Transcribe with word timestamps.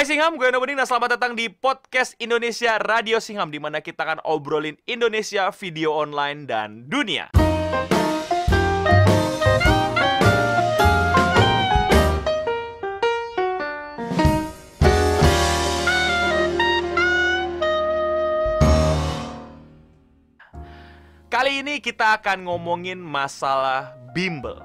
Hai 0.00 0.08
Singham, 0.08 0.40
gue 0.40 0.48
Eno 0.48 0.64
Bening 0.64 0.80
dan 0.80 0.88
selamat 0.88 1.20
datang 1.20 1.36
di 1.36 1.52
podcast 1.52 2.16
Indonesia 2.16 2.80
Radio 2.80 3.20
Singham 3.20 3.52
di 3.52 3.60
mana 3.60 3.84
kita 3.84 4.08
akan 4.08 4.24
obrolin 4.24 4.80
Indonesia, 4.88 5.52
video 5.52 5.92
online, 5.92 6.48
dan 6.48 6.88
dunia. 6.88 7.28
Kali 21.28 21.60
ini 21.60 21.84
kita 21.84 22.24
akan 22.24 22.48
ngomongin 22.48 22.96
masalah 22.96 23.92
bimbel, 24.16 24.64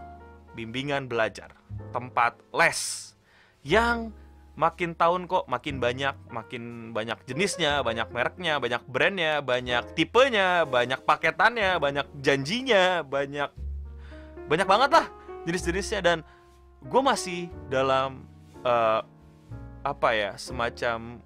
bimbingan 0.56 1.12
belajar, 1.12 1.52
tempat 1.92 2.40
les 2.56 3.12
yang 3.68 4.16
makin 4.56 4.96
tahun 4.96 5.28
kok 5.28 5.52
makin 5.52 5.84
banyak, 5.84 6.16
makin 6.32 6.96
banyak 6.96 7.20
jenisnya, 7.28 7.84
banyak 7.84 8.08
mereknya, 8.12 8.58
banyak 8.58 8.82
brandnya, 8.88 9.44
banyak 9.44 9.84
tipenya, 9.96 10.64
banyak 10.64 11.04
paketannya, 11.04 11.78
banyak 11.78 12.08
janjinya, 12.24 13.04
banyak 13.04 13.52
banyak 14.48 14.68
banget 14.68 14.90
lah 14.96 15.08
jenis-jenisnya 15.44 16.00
dan 16.02 16.18
gue 16.86 17.02
masih 17.02 17.52
dalam 17.68 18.24
eh, 18.64 19.02
apa 19.86 20.10
ya 20.18 20.32
semacam 20.40 21.22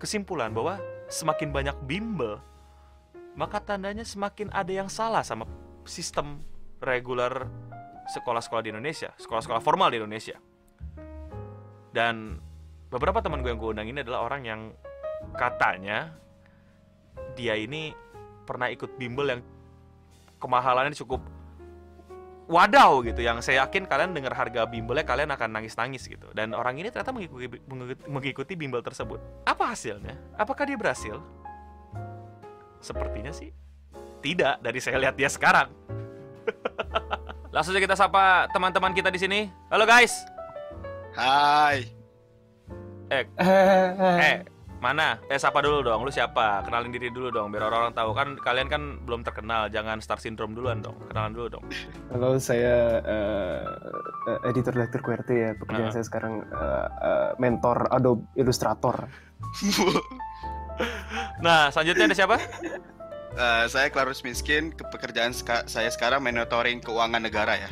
kesimpulan 0.00 0.50
bahwa 0.50 0.80
semakin 1.06 1.54
banyak 1.54 1.76
bimbel 1.86 2.42
maka 3.36 3.60
tandanya 3.60 4.02
semakin 4.02 4.48
ada 4.50 4.72
yang 4.72 4.88
salah 4.88 5.20
sama 5.20 5.44
sistem 5.84 6.40
reguler 6.80 7.46
sekolah-sekolah 8.06 8.62
di 8.64 8.70
Indonesia, 8.72 9.12
sekolah-sekolah 9.20 9.60
formal 9.60 9.92
di 9.92 10.00
Indonesia. 10.00 10.40
Dan 11.96 12.36
beberapa 12.92 13.24
teman 13.24 13.40
gue 13.40 13.48
yang 13.48 13.60
gue 13.60 13.70
undang 13.72 13.88
ini 13.88 14.04
adalah 14.04 14.28
orang 14.28 14.44
yang 14.44 14.60
katanya 15.40 16.12
dia 17.32 17.56
ini 17.56 17.96
pernah 18.44 18.68
ikut 18.68 19.00
bimbel 19.00 19.32
yang 19.32 19.40
kemahalannya 20.36 20.92
cukup 20.92 21.24
wadaw 22.46 23.00
gitu 23.00 23.24
yang 23.24 23.40
saya 23.40 23.64
yakin 23.64 23.88
kalian 23.88 24.12
dengar 24.12 24.36
harga 24.36 24.68
bimbelnya 24.68 25.02
kalian 25.02 25.32
akan 25.34 25.50
nangis-nangis 25.50 26.06
gitu 26.06 26.30
dan 26.30 26.54
orang 26.54 26.78
ini 26.78 26.92
ternyata 26.94 27.10
mengikuti, 27.10 27.50
mengikuti 28.06 28.52
bimbel 28.54 28.84
tersebut 28.84 29.18
apa 29.42 29.74
hasilnya 29.74 30.14
apakah 30.38 30.62
dia 30.62 30.78
berhasil 30.78 31.18
Sepertinya 32.80 33.32
sih 33.32 33.50
tidak 34.20 34.62
dari 34.62 34.78
saya 34.78 35.02
lihat 35.02 35.14
dia 35.18 35.26
sekarang. 35.26 35.70
Langsung 37.54 37.72
saja 37.72 37.82
kita 37.82 37.96
sapa 37.96 38.46
teman-teman 38.52 38.92
kita 38.94 39.10
di 39.10 39.18
sini. 39.18 39.40
Halo 39.72 39.82
guys. 39.88 40.35
Hai. 41.16 41.88
Eh, 43.08 43.24
eh, 43.38 44.36
mana? 44.78 45.16
Eh, 45.26 45.38
sapa 45.38 45.64
dulu 45.64 45.80
dong. 45.80 46.04
Lu 46.04 46.10
siapa? 46.10 46.60
Kenalin 46.60 46.92
diri 46.92 47.08
dulu 47.08 47.30
dong, 47.30 47.48
biar 47.48 47.64
orang-orang 47.64 47.94
tahu 47.94 48.10
kan 48.12 48.28
kalian 48.36 48.68
kan 48.68 48.82
belum 49.00 49.24
terkenal. 49.24 49.72
Jangan 49.72 50.04
star 50.04 50.20
syndrome 50.20 50.52
duluan 50.52 50.84
dong. 50.84 51.00
Kenalan 51.08 51.32
dulu 51.32 51.46
dong. 51.50 51.64
Halo, 52.12 52.36
saya 52.36 53.00
uh, 53.00 53.64
editor 54.44 54.76
lektur 54.76 55.00
QRT 55.00 55.30
ya. 55.32 55.50
Pekerjaan 55.56 55.88
Ah. 55.88 55.94
saya 55.94 56.04
sekarang 56.04 56.44
uh, 56.52 56.86
uh, 57.00 57.30
mentor 57.38 57.88
Adobe 57.90 58.28
Illustrator. 58.36 58.96
Nah, 61.40 61.72
selanjutnya 61.72 62.04
ada 62.04 62.16
siapa? 62.16 62.36
Eh, 63.32 63.64
saya 63.68 63.88
Clarus 63.88 64.20
Miskin. 64.20 64.76
Ke 64.76 64.84
pekerjaan 64.86 65.32
seka- 65.32 65.64
saya 65.64 65.88
sekarang 65.88 66.20
monitoring 66.20 66.84
keuangan 66.84 67.24
negara 67.24 67.56
ya. 67.56 67.68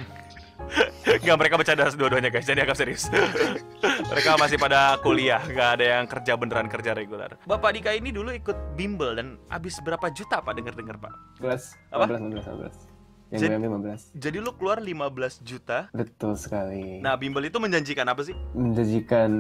Enggak, 1.04 1.36
mereka 1.36 1.54
bercanda 1.60 1.84
dua-duanya 1.92 2.30
guys, 2.32 2.48
jadi 2.48 2.64
agak 2.64 2.76
serius. 2.76 3.08
mereka 4.12 4.36
masih 4.40 4.56
pada 4.56 4.96
kuliah, 5.00 5.40
nggak 5.40 5.68
ada 5.80 5.84
yang 6.00 6.04
kerja 6.08 6.32
beneran 6.34 6.66
kerja 6.68 6.96
reguler. 6.96 7.36
Bapak 7.44 7.76
Dika 7.76 7.92
ini 7.92 8.10
dulu 8.10 8.32
ikut 8.32 8.76
bimbel 8.76 9.16
dan 9.16 9.36
habis 9.52 9.78
berapa 9.84 10.08
juta 10.10 10.40
Pak 10.40 10.52
denger-denger 10.56 10.96
Pak? 10.98 11.12
15, 11.40 11.94
Apa? 11.94 12.04
15, 12.08 12.40
15, 12.40 12.48
15. 12.48 12.94
Yang 13.32 13.40
Jadi- 13.40 13.50
gue 13.50 13.58
ambil 13.58 13.70
15. 13.82 14.00
Jadi 14.14 14.38
lu 14.38 14.50
keluar 14.54 14.78
15 14.78 15.34
juta. 15.42 15.78
Betul 15.90 16.38
sekali. 16.38 17.00
Nah, 17.02 17.18
bimbel 17.18 17.48
itu 17.48 17.58
menjanjikan 17.58 18.06
apa 18.06 18.22
sih? 18.22 18.36
Menjanjikan 18.54 19.30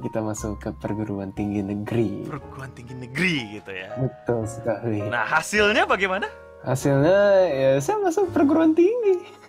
kita 0.00 0.24
masuk 0.24 0.62
ke 0.62 0.70
perguruan 0.80 1.28
tinggi 1.34 1.60
negeri. 1.60 2.24
Perguruan 2.24 2.72
tinggi 2.72 2.94
negeri 2.96 3.60
gitu 3.60 3.72
ya. 3.74 3.90
Betul 4.00 4.48
sekali. 4.48 5.02
Nah, 5.04 5.28
hasilnya 5.28 5.84
bagaimana? 5.84 6.24
Hasilnya 6.64 7.20
ya 7.52 7.70
saya 7.84 8.00
masuk 8.00 8.32
perguruan 8.32 8.72
tinggi. 8.72 9.43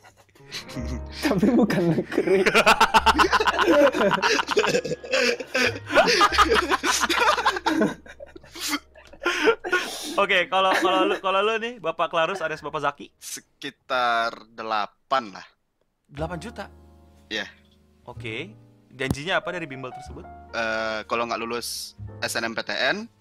Tapi 1.25 1.47
bukan 1.51 1.83
negeri. 1.95 2.41
Oke, 10.15 10.47
kalau 10.47 10.71
kalau 10.79 11.01
lu 11.09 11.15
kalau 11.19 11.39
lu 11.43 11.59
nih 11.59 11.81
Bapak 11.81 12.07
Klarus 12.07 12.39
alias 12.39 12.63
Bapak 12.63 12.79
Zaki 12.79 13.11
Sekitar 13.19 14.31
8 14.55 15.35
lah. 15.35 15.45
8 16.13 16.39
juta. 16.39 16.71
Iya. 17.27 17.49
Oke. 18.05 18.53
Janjinya 18.95 19.43
apa 19.43 19.51
dari 19.51 19.67
bimbel 19.67 19.91
tersebut? 19.91 20.23
Eh, 20.55 20.99
kalau 21.11 21.27
nggak 21.27 21.41
lulus 21.43 21.99
SNMPTN, 22.23 23.11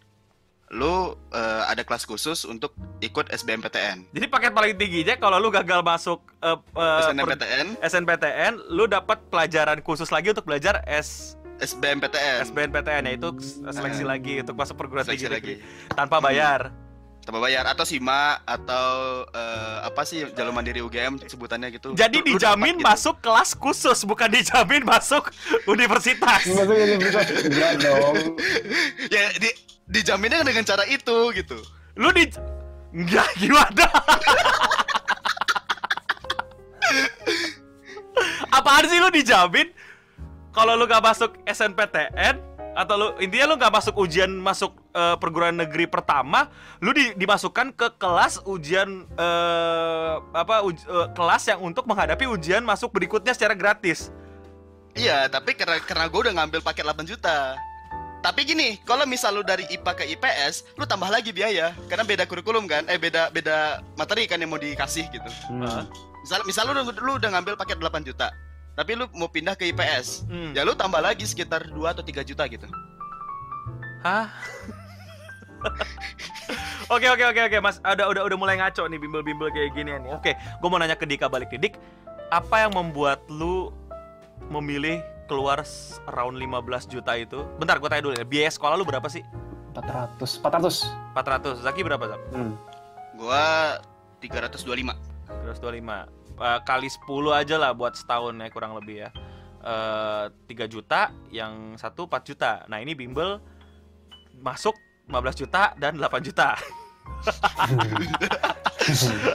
lu 0.71 1.13
eh, 1.31 1.63
ada 1.67 1.83
kelas 1.83 2.03
khusus 2.03 2.43
untuk 2.45 2.73
ikut 2.99 3.29
SBMPTN. 3.29 4.11
Jadi 4.11 4.27
paket 4.27 4.51
paling 4.51 4.75
tingginya 4.75 5.15
kalau 5.17 5.37
lu 5.37 5.49
gagal 5.49 5.81
masuk 5.81 6.25
eh, 6.41 6.51
eh, 6.51 6.59
per- 6.73 7.05
SNMPTN, 7.07 7.67
SNPTN, 7.81 8.53
lu 8.71 8.85
dapat 8.85 9.21
pelajaran 9.29 9.79
khusus 9.81 10.09
lagi 10.09 10.31
untuk 10.31 10.45
belajar 10.45 10.81
S 10.85 11.37
SBMPTN. 11.55 12.43
SBNPTN 12.45 13.03
yaitu 13.07 13.31
seleksi 13.71 14.03
Eh. 14.03 14.09
lagi 14.09 14.35
untuk 14.43 14.59
masuk 14.59 14.75
perguruan 14.75 15.07
tinggi 15.07 15.31
lagi. 15.31 15.55
tanpa 15.95 16.19
bayar. 16.19 16.75
Tanpa 17.25 17.41
bayar 17.41 17.65
atau 17.65 17.89
SIMA 17.89 18.37
atau 18.45 19.25
eh, 19.33 19.77
apa 19.89 20.05
sih 20.05 20.29
jalur 20.37 20.53
mandiri 20.53 20.85
UGM 20.85 21.17
sebutannya 21.25 21.73
gitu. 21.73 21.97
Jadi 21.97 22.21
Lu- 22.21 22.25
lu 22.25 22.31
dijamin 22.37 22.77
dapat 22.77 22.85
gitu. 22.85 22.89
masuk 22.93 23.17
kelas 23.25 23.51
khusus, 23.57 23.99
bukan 24.05 24.29
dijamin 24.29 24.85
masuk 24.85 25.33
universitas. 25.65 26.45
Masuk 26.45 26.77
universitas 26.77 27.41
enggak 27.49 27.73
dong. 27.81 28.15
Ya 29.15 29.33
di 29.41 29.51
dijaminnya 29.89 30.45
dengan 30.45 30.65
cara 30.65 30.85
itu 30.85 31.33
gitu. 31.33 31.57
Lu 31.97 32.13
di 32.13 32.29
Enggak 32.95 33.27
gimana? 33.35 33.91
Apaan 38.55 38.87
sih 38.87 39.03
lu 39.03 39.11
dijamin 39.11 39.67
kalau 40.55 40.79
lu 40.79 40.87
gak 40.87 41.03
masuk 41.03 41.35
SNPTN 41.43 42.39
atau 42.79 42.95
lu 42.95 43.07
intinya 43.19 43.51
lu 43.51 43.57
gak 43.59 43.75
masuk 43.75 43.99
ujian 43.99 44.31
masuk 44.31 44.79
eh, 44.95 45.17
perguruan 45.19 45.53
negeri 45.53 45.85
pertama, 45.85 46.47
lu 46.79 46.95
di- 46.95 47.13
dimasukkan 47.13 47.75
ke 47.75 47.99
kelas 47.99 48.39
ujian 48.45 49.05
eh, 49.11 50.15
apa 50.33 50.63
uj- 50.63 50.87
eh, 50.87 51.09
kelas 51.13 51.43
yang 51.45 51.61
untuk 51.61 51.85
menghadapi 51.85 52.25
ujian 52.25 52.63
masuk 52.63 52.89
berikutnya 52.89 53.35
secara 53.35 53.53
gratis. 53.53 54.15
Iya, 54.95 55.27
tapi 55.27 55.53
karena 55.53 55.83
karena 55.83 56.07
gue 56.07 56.21
udah 56.23 56.35
ngambil 56.39 56.63
paket 56.63 56.87
8 56.87 57.03
juta. 57.05 57.59
Tapi 58.23 58.41
gini, 58.41 58.81
kalau 58.81 59.05
misal 59.05 59.35
lu 59.35 59.45
dari 59.45 59.69
IPA 59.69 59.93
ke 59.93 60.05
IPS, 60.09 60.79
lu 60.79 60.87
tambah 60.87 61.11
lagi 61.11 61.29
biaya 61.29 61.77
karena 61.85 62.07
beda 62.07 62.25
kurikulum 62.25 62.65
kan, 62.65 62.87
eh 62.89 62.97
beda 62.97 63.29
beda 63.29 63.85
materi 63.95 64.25
kan 64.25 64.39
yang 64.39 64.49
mau 64.49 64.57
dikasih 64.57 65.11
gitu. 65.11 65.29
Hmm. 65.51 65.85
Misal 66.23 66.41
misal 66.49 66.65
lu, 66.65 66.73
lu 66.89 67.13
udah 67.19 67.29
ngambil 67.29 67.53
paket 67.53 67.77
8 67.77 68.01
juta, 68.01 68.33
tapi 68.73 68.97
lu 68.97 69.05
mau 69.13 69.29
pindah 69.29 69.53
ke 69.53 69.69
IPS, 69.69 70.25
Hmm. 70.25 70.57
ya 70.57 70.65
lu 70.65 70.73
tambah 70.73 71.03
lagi 71.03 71.27
sekitar 71.27 71.69
2 71.69 71.85
atau 71.91 72.01
3 72.01 72.25
juta 72.25 72.49
gitu. 72.49 72.65
Hah? 74.01 74.33
Oke 76.93 77.09
oke 77.09 77.25
oke 77.25 77.41
oke 77.49 77.59
Mas, 77.65 77.81
ada 77.81 78.05
udah 78.05 78.29
udah 78.29 78.37
mulai 78.37 78.61
ngaco 78.61 78.85
nih 78.85 79.01
bimbel-bimbel 79.01 79.49
kayak 79.57 79.73
gini 79.73 79.97
nih. 79.97 80.13
Oke, 80.13 80.37
gue 80.37 80.69
mau 80.69 80.77
nanya 80.77 80.93
ke 80.93 81.09
Dika 81.09 81.33
balik 81.33 81.49
nih. 81.57 81.73
Dik, 81.73 81.75
apa 82.29 82.69
yang 82.69 82.77
membuat 82.77 83.25
lu 83.33 83.73
memilih 84.53 85.01
keluar 85.25 85.65
around 86.13 86.37
15 86.37 86.93
juta 86.93 87.17
itu? 87.17 87.41
Bentar, 87.57 87.81
gue 87.81 87.89
tanya 87.89 88.05
dulu 88.05 88.15
ya. 88.21 88.27
Biaya 88.29 88.53
sekolah 88.53 88.77
lu 88.77 88.85
berapa 88.85 89.09
sih? 89.09 89.25
400, 89.75 90.45
400. 90.45 90.87
400. 91.17 91.65
Zaki 91.65 91.81
berapa, 91.83 92.05
Zak? 92.05 92.21
Hmm. 92.31 92.55
Gua 93.19 93.79
325. 94.21 94.95
225. 95.49 96.07
Eh, 96.35 96.61
kali 96.67 96.89
10 96.91 97.33
aja 97.33 97.57
lah 97.59 97.71
buat 97.75 97.95
setahun 97.97 98.35
ya 98.39 98.49
kurang 98.53 98.77
lebih 98.79 99.09
ya. 99.09 99.11
Eh 99.65 100.25
3 100.53 100.69
juta, 100.71 101.11
yang 101.33 101.75
satu 101.81 102.07
4 102.07 102.23
juta. 102.29 102.53
Nah, 102.71 102.79
ini 102.79 102.95
bimbel 102.95 103.41
masuk 104.39 104.77
15 105.09 105.41
juta 105.45 105.77
dan 105.77 106.01
8 106.01 106.27
juta. 106.27 106.57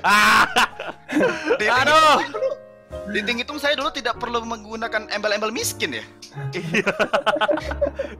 ah, 0.05 0.45
aduh. 1.81 2.17
Dihitung-hitung 3.09 3.57
saya 3.57 3.73
dulu 3.77 3.89
tidak 3.89 4.17
perlu 4.21 4.41
menggunakan 4.45 5.09
embel-embel 5.09 5.49
miskin 5.53 5.97
ya. 5.97 6.05
Iya. 6.53 6.93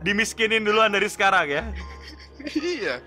Dimiskinin 0.06 0.66
duluan 0.66 0.94
dari 0.94 1.10
sekarang 1.10 1.46
ya. 1.50 1.64
iya. 2.58 3.02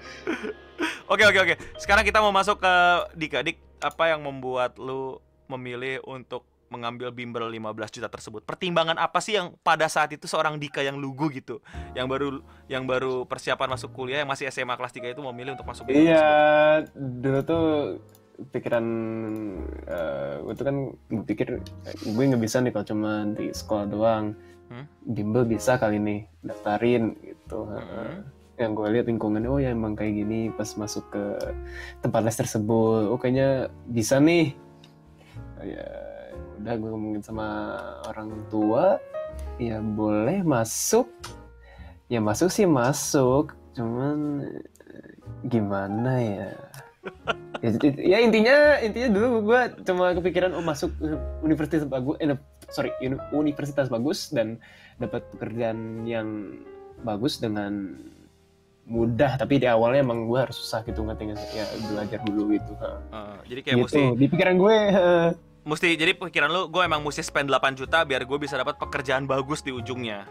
Oke 1.10 1.26
oke 1.26 1.38
oke. 1.42 1.54
Sekarang 1.78 2.06
kita 2.06 2.22
mau 2.22 2.34
masuk 2.34 2.62
ke 2.62 2.74
Dika. 3.18 3.42
Dik, 3.42 3.58
apa 3.82 4.14
yang 4.14 4.22
membuat 4.22 4.78
lu 4.78 5.18
memilih 5.50 6.02
untuk 6.06 6.46
mengambil 6.72 7.12
bimbel 7.12 7.44
15 7.52 8.00
juta 8.00 8.08
tersebut? 8.08 8.48
Pertimbangan 8.48 8.96
apa 8.96 9.20
sih 9.20 9.36
yang 9.36 9.52
pada 9.60 9.84
saat 9.92 10.08
itu 10.16 10.24
seorang 10.24 10.56
Dika 10.56 10.80
yang 10.80 10.96
lugu 10.96 11.28
gitu, 11.28 11.60
yang 11.92 12.08
baru 12.08 12.40
yang 12.72 12.88
baru 12.88 13.28
persiapan 13.28 13.76
masuk 13.76 13.92
kuliah 13.92 14.24
yang 14.24 14.30
masih 14.32 14.48
SMA 14.48 14.72
kelas 14.80 14.96
3 14.96 15.12
itu 15.12 15.20
memilih 15.20 15.52
untuk 15.52 15.68
masuk 15.68 15.84
bimbel 15.84 16.08
Iya, 16.08 16.32
dulu 16.96 17.40
tuh 17.44 17.66
pikiran 18.50 18.86
eh 19.86 20.34
gue 20.42 20.54
tuh 20.56 20.64
kan 20.66 20.76
gue 20.90 21.24
pikir 21.28 21.48
eh, 21.60 21.96
gue 22.02 22.24
nggak 22.32 22.42
bisa 22.42 22.58
nih 22.64 22.72
kalau 22.74 22.86
cuma 22.88 23.28
di 23.36 23.52
sekolah 23.52 23.86
doang. 23.86 24.34
Hmm? 24.72 24.88
Bimbel 25.04 25.44
bisa 25.44 25.76
kali 25.76 26.00
nih 26.00 26.20
daftarin 26.40 27.12
gitu. 27.20 27.68
Hmm. 27.68 28.24
Yang 28.56 28.72
gue 28.78 28.86
lihat 28.98 29.06
lingkungannya 29.08 29.50
oh 29.52 29.60
ya 29.60 29.70
emang 29.70 29.94
kayak 29.94 30.24
gini 30.24 30.48
pas 30.54 30.68
masuk 30.80 31.04
ke 31.12 31.24
tempat 32.00 32.20
les 32.24 32.36
tersebut. 32.36 33.12
Oh 33.12 33.20
kayaknya 33.20 33.68
bisa 33.86 34.16
nih. 34.18 34.56
Ya 35.62 36.11
udah 36.62 36.74
gue 36.78 36.90
ngomongin 36.94 37.22
sama 37.26 37.48
orang 38.06 38.30
tua. 38.46 39.02
Ya 39.58 39.82
boleh 39.82 40.46
masuk. 40.46 41.10
Ya 42.06 42.22
masuk 42.22 42.54
sih 42.54 42.70
masuk. 42.70 43.50
Cuman 43.74 44.46
eh, 44.46 45.12
gimana 45.50 46.12
ya? 46.22 46.50
ya, 47.66 47.70
ya 47.98 48.18
intinya 48.22 48.78
intinya 48.78 49.10
dulu 49.10 49.50
gue 49.50 49.60
cuma 49.82 50.14
kepikiran 50.14 50.54
oh 50.54 50.62
masuk 50.62 50.94
universitas 51.42 51.82
bagus 51.82 52.14
eh, 52.22 52.38
sorry 52.70 52.94
uni- 53.02 53.18
universitas 53.34 53.90
bagus 53.90 54.30
dan 54.30 54.62
dapat 55.02 55.26
pekerjaan 55.34 56.06
yang 56.06 56.54
bagus 57.02 57.42
dengan 57.42 57.98
mudah 58.86 59.34
tapi 59.34 59.58
di 59.58 59.66
awalnya 59.66 60.06
emang 60.06 60.30
gue 60.30 60.38
harus 60.38 60.58
susah 60.58 60.86
gitu 60.86 61.02
ngerti 61.02 61.34
ya 61.54 61.66
belajar 61.90 62.22
dulu 62.22 62.54
gitu. 62.54 62.72
Eh, 62.78 63.38
jadi 63.50 63.60
kayak 63.66 63.76
gitu 63.82 63.82
mesti 63.82 64.02
di 64.14 64.26
pikiran 64.30 64.54
gue 64.58 64.76
eh, 64.94 65.28
mesti 65.62 65.94
jadi 65.94 66.18
pikiran 66.18 66.50
lu 66.50 66.62
gue 66.68 66.82
emang 66.82 67.02
mesti 67.02 67.22
spend 67.22 67.50
8 67.50 67.78
juta 67.78 68.02
biar 68.02 68.26
gue 68.26 68.38
bisa 68.38 68.58
dapat 68.58 68.78
pekerjaan 68.78 69.26
bagus 69.26 69.62
di 69.62 69.70
ujungnya. 69.70 70.26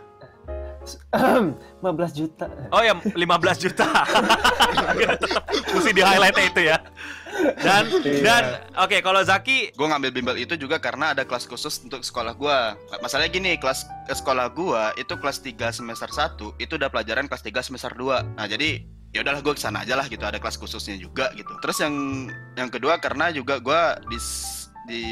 15 1.86 1.86
juta 2.18 2.50
Oh 2.74 2.82
ya 2.82 2.98
15 2.98 3.14
juta. 3.62 3.86
mesti 5.78 5.92
di 5.94 6.02
highlight 6.02 6.38
itu 6.42 6.62
ya. 6.74 6.82
Dan 7.62 7.84
Iya. 8.02 8.22
dan 8.22 8.44
oke 8.78 8.98
kalau 9.02 9.22
Zaki 9.24 9.72
gue 9.78 9.88
ngambil 9.88 10.12
bimbel 10.14 10.38
itu 10.38 10.58
juga 10.58 10.82
karena 10.82 11.14
ada 11.16 11.24
kelas 11.24 11.46
khusus 11.48 11.82
untuk 11.86 12.02
sekolah 12.04 12.34
gua. 12.36 12.76
Masalahnya 13.00 13.32
gini, 13.32 13.56
kelas 13.58 13.88
ke 14.10 14.14
sekolah 14.14 14.52
gua 14.52 14.92
itu 15.00 15.14
kelas 15.16 15.42
3 15.42 15.72
semester 15.72 16.10
1 16.12 16.58
itu 16.60 16.74
udah 16.76 16.90
pelajaran 16.92 17.26
kelas 17.30 17.44
3 17.46 17.62
semester 17.66 17.94
2. 17.96 18.38
Nah, 18.38 18.46
jadi 18.46 18.84
ya 19.12 19.22
udahlah 19.24 19.44
gue 19.44 19.54
ke 19.56 19.62
sana 19.62 19.84
aja 19.84 20.00
lah 20.00 20.08
gitu 20.08 20.24
ada 20.24 20.40
kelas 20.40 20.56
khususnya 20.60 20.96
juga 21.00 21.32
gitu. 21.36 21.52
Terus 21.62 21.78
yang 21.84 21.96
yang 22.58 22.70
kedua 22.72 23.00
karena 23.00 23.32
juga 23.32 23.58
gua 23.62 23.98
di 24.10 24.18
di 24.88 25.04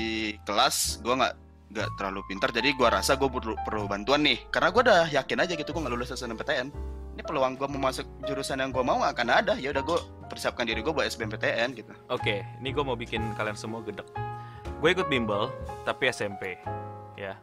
kelas 0.47 1.03
gua 1.05 1.15
nggak 1.19 1.35
nggak 1.69 1.89
terlalu 2.01 2.21
pintar 2.25 2.49
jadi 2.49 2.73
gua 2.73 2.89
rasa 2.89 3.13
gue 3.13 3.29
perlu, 3.29 3.53
perlu 3.61 3.85
bantuan 3.85 4.25
nih 4.25 4.41
karena 4.49 4.73
gua 4.73 4.81
udah 4.89 5.05
yakin 5.13 5.37
aja 5.37 5.53
gitu 5.53 5.69
gue 5.69 5.81
nggak 5.85 5.93
lulus 5.93 6.09
SNMPTN 6.13 6.67
ini 7.13 7.21
peluang 7.21 7.53
gua 7.59 7.69
mau 7.69 7.89
masuk 7.93 8.09
jurusan 8.25 8.57
yang 8.57 8.73
gua 8.73 8.81
mau 8.81 8.97
nggak 8.97 9.13
akan 9.13 9.29
ada 9.29 9.53
ya 9.61 9.69
udah 9.69 9.85
gue 9.85 9.99
persiapkan 10.29 10.69
diri 10.69 10.85
gue 10.85 10.93
buat 10.93 11.09
SBMPTN 11.09 11.73
gitu 11.73 11.91
Oke, 12.13 12.45
ini 12.61 12.69
gue 12.69 12.83
mau 12.85 12.93
bikin 12.93 13.33
kalian 13.33 13.57
semua 13.57 13.81
gedek. 13.81 14.05
Gue 14.79 14.95
ikut 14.95 15.09
bimbel, 15.09 15.51
tapi 15.83 16.07
SMP, 16.13 16.55
ya. 17.17 17.35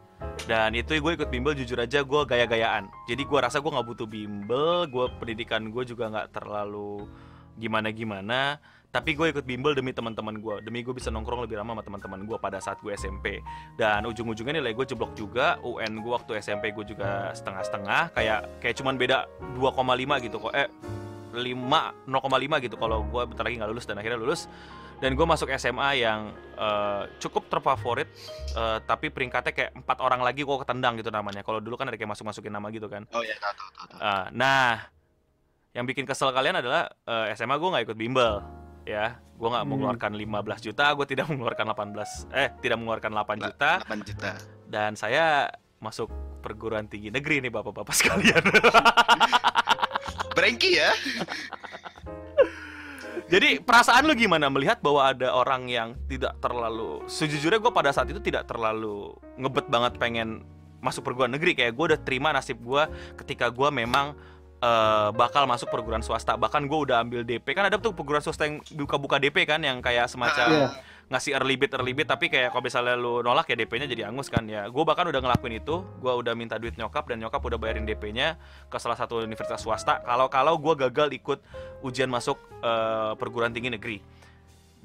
Dan 0.49 0.73
itu 0.73 0.97
gue 0.97 1.13
ikut 1.13 1.29
bimbel 1.29 1.53
jujur 1.53 1.77
aja 1.77 2.01
gue 2.01 2.21
gaya-gayaan. 2.25 2.89
Jadi 3.11 3.23
gue 3.29 3.39
rasa 3.43 3.61
gue 3.61 3.69
nggak 3.69 3.89
butuh 3.93 4.09
bimbel, 4.09 4.89
gue 4.89 5.07
pendidikan 5.21 5.69
gue 5.69 5.85
juga 5.85 6.09
nggak 6.09 6.33
terlalu 6.33 7.05
gimana-gimana. 7.57 8.61
Tapi 8.87 9.13
gue 9.13 9.29
ikut 9.29 9.45
bimbel 9.45 9.77
demi 9.77 9.93
teman-teman 9.93 10.41
gue, 10.41 10.57
demi 10.65 10.81
gue 10.81 10.97
bisa 10.97 11.13
nongkrong 11.13 11.45
lebih 11.45 11.61
lama 11.61 11.77
sama 11.77 11.83
teman-teman 11.85 12.21
gue 12.25 12.39
pada 12.41 12.57
saat 12.65 12.81
gue 12.81 12.97
SMP. 12.97 13.45
Dan 13.77 14.09
ujung-ujungnya 14.09 14.65
nilai 14.65 14.73
gue 14.73 14.89
jeblok 14.89 15.13
juga. 15.13 15.61
UN 15.61 16.01
gue 16.01 16.13
waktu 16.17 16.41
SMP 16.41 16.73
gue 16.73 16.97
juga 16.97 17.29
setengah-setengah, 17.37 18.17
kayak 18.17 18.41
kayak 18.65 18.75
cuman 18.81 18.97
beda 18.97 19.29
2,5 19.61 20.25
gitu 20.25 20.37
kok. 20.41 20.55
Eh 20.57 20.69
5 21.37 22.09
0,5 22.09 22.65
gitu 22.65 22.77
kalau 22.81 23.05
gue 23.05 23.23
bentar 23.29 23.45
lagi 23.45 23.57
nggak 23.61 23.71
lulus 23.71 23.85
dan 23.85 24.01
akhirnya 24.01 24.17
lulus 24.17 24.49
dan 24.97 25.13
gue 25.13 25.27
masuk 25.29 25.53
SMA 25.61 26.01
yang 26.01 26.33
eh, 26.57 27.03
cukup 27.21 27.53
terfavorit 27.53 28.09
eh, 28.57 28.79
tapi 28.89 29.13
peringkatnya 29.13 29.53
kayak 29.53 29.71
empat 29.77 29.99
orang 30.01 30.25
lagi 30.25 30.41
gue 30.43 30.57
ketendang 30.65 30.97
gitu 30.97 31.13
namanya 31.13 31.45
kalau 31.45 31.61
dulu 31.61 31.77
kan 31.77 31.93
ada 31.93 32.01
kayak 32.01 32.17
masuk 32.17 32.25
masukin 32.25 32.53
nama 32.53 32.73
gitu 32.73 32.89
kan 32.89 33.05
oh 33.13 33.21
ya 33.21 33.37
tahu 33.37 33.53
tahu 33.53 33.71
tahu, 33.77 33.87
tahu. 33.93 33.99
Eh, 34.01 34.25
nah 34.33 34.89
yang 35.77 35.85
bikin 35.85 36.09
kesel 36.09 36.33
kalian 36.33 36.57
adalah 36.57 36.89
eh, 37.05 37.37
SMA 37.37 37.55
gue 37.55 37.69
nggak 37.69 37.85
ikut 37.85 37.99
bimbel 37.99 38.41
ya. 38.83 39.21
Gue 39.37 39.53
nggak 39.53 39.63
Hmm. 39.63 39.71
mengeluarkan 39.77 40.13
15 40.17 40.65
juta 40.65 40.89
gue 40.91 41.05
tidak 41.05 41.29
mengeluarkan 41.29 41.69
18 41.69 42.33
eh 42.33 42.49
tidak 42.59 42.81
mengeluarkan 42.81 43.13
8 43.13 43.37
juta. 43.45 43.71
8 43.85 44.01
juta. 44.01 44.31
Dan 44.65 44.97
saya 44.97 45.53
masuk 45.77 46.09
perguruan 46.41 46.89
tinggi 46.89 47.13
negeri 47.13 47.45
nih 47.45 47.53
bapak-bapak 47.53 47.93
sekalian. 47.93 48.41
Brengki 50.37 50.81
ya. 50.81 50.91
Jadi 53.27 53.59
perasaan 53.59 54.07
lu 54.07 54.15
gimana 54.15 54.47
melihat 54.47 54.79
bahwa 54.79 55.11
ada 55.11 55.35
orang 55.35 55.67
yang 55.67 55.99
tidak 56.07 56.39
terlalu 56.39 57.03
sejujurnya 57.11 57.59
gue 57.59 57.73
pada 57.75 57.91
saat 57.91 58.07
itu 58.07 58.23
tidak 58.23 58.47
terlalu 58.47 59.19
ngebet 59.35 59.67
banget 59.67 59.99
pengen 59.99 60.47
masuk 60.79 61.03
perguruan 61.03 61.35
negeri. 61.35 61.59
Kayak 61.59 61.75
gue 61.75 61.85
udah 61.91 62.01
terima 62.01 62.31
nasib 62.31 62.63
gue 62.63 62.83
ketika 63.19 63.51
gue 63.51 63.69
memang 63.69 64.15
eh, 64.61 65.09
bakal 65.13 65.45
masuk 65.45 65.69
perguruan 65.69 66.01
swasta. 66.01 66.35
Bahkan 66.37 66.65
gue 66.69 66.79
udah 66.91 67.05
ambil 67.05 67.23
DP 67.23 67.47
kan 67.53 67.69
ada 67.69 67.77
tuh 67.77 67.93
perguruan 67.93 68.25
swasta 68.25 68.49
yang 68.49 68.61
buka-buka 68.77 69.21
DP 69.21 69.45
kan 69.45 69.61
yang 69.61 69.79
kayak 69.85 70.09
semacam 70.09 70.49
Iya. 70.49 70.69
ngasih 71.07 71.33
early 71.39 71.55
bid 71.55 71.71
early 71.77 71.93
bid. 71.95 72.09
Tapi 72.09 72.27
kayak 72.33 72.51
kalau 72.51 72.65
misalnya 72.65 72.95
lu 72.99 73.23
nolak 73.23 73.47
ya 73.47 73.57
DP-nya 73.57 73.87
jadi 73.87 74.09
angus 74.11 74.27
kan 74.33 74.43
ya. 74.49 74.67
Gue 74.73 74.83
bahkan 74.83 75.07
udah 75.07 75.21
ngelakuin 75.23 75.61
itu. 75.61 75.85
Gue 76.03 76.13
udah 76.13 76.35
minta 76.35 76.57
duit 76.57 76.75
nyokap 76.75 77.07
dan 77.07 77.21
nyokap 77.23 77.41
udah 77.41 77.59
bayarin 77.61 77.87
DP-nya 77.87 78.41
ke 78.67 78.77
salah 78.81 78.97
satu 78.99 79.23
universitas 79.23 79.63
swasta. 79.63 80.03
Kalau 80.03 80.27
kalau 80.33 80.59
gue 80.59 80.75
gagal 80.89 81.13
ikut 81.15 81.39
ujian 81.87 82.11
masuk 82.11 82.41
eh, 82.65 83.13
perguruan 83.21 83.53
tinggi 83.55 83.71
negeri. 83.71 83.99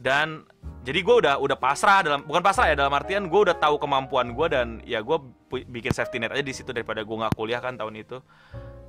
Dan 0.01 0.41
jadi 0.81 0.97
gue 1.05 1.15
udah 1.21 1.37
udah 1.37 1.57
pasrah 1.61 2.01
dalam 2.01 2.25
bukan 2.25 2.41
pasrah 2.41 2.73
ya 2.73 2.75
dalam 2.77 2.89
artian 2.89 3.29
gue 3.29 3.41
udah 3.49 3.53
tahu 3.53 3.77
kemampuan 3.77 4.33
gue 4.33 4.47
dan 4.49 4.67
ya 4.81 4.97
gue 4.97 5.17
bikin 5.69 5.93
safety 5.93 6.17
net 6.17 6.33
aja 6.33 6.41
di 6.41 6.49
situ 6.57 6.73
daripada 6.73 7.05
gue 7.05 7.13
nggak 7.21 7.37
kuliah 7.37 7.61
kan 7.61 7.77
tahun 7.77 8.01
itu 8.01 8.17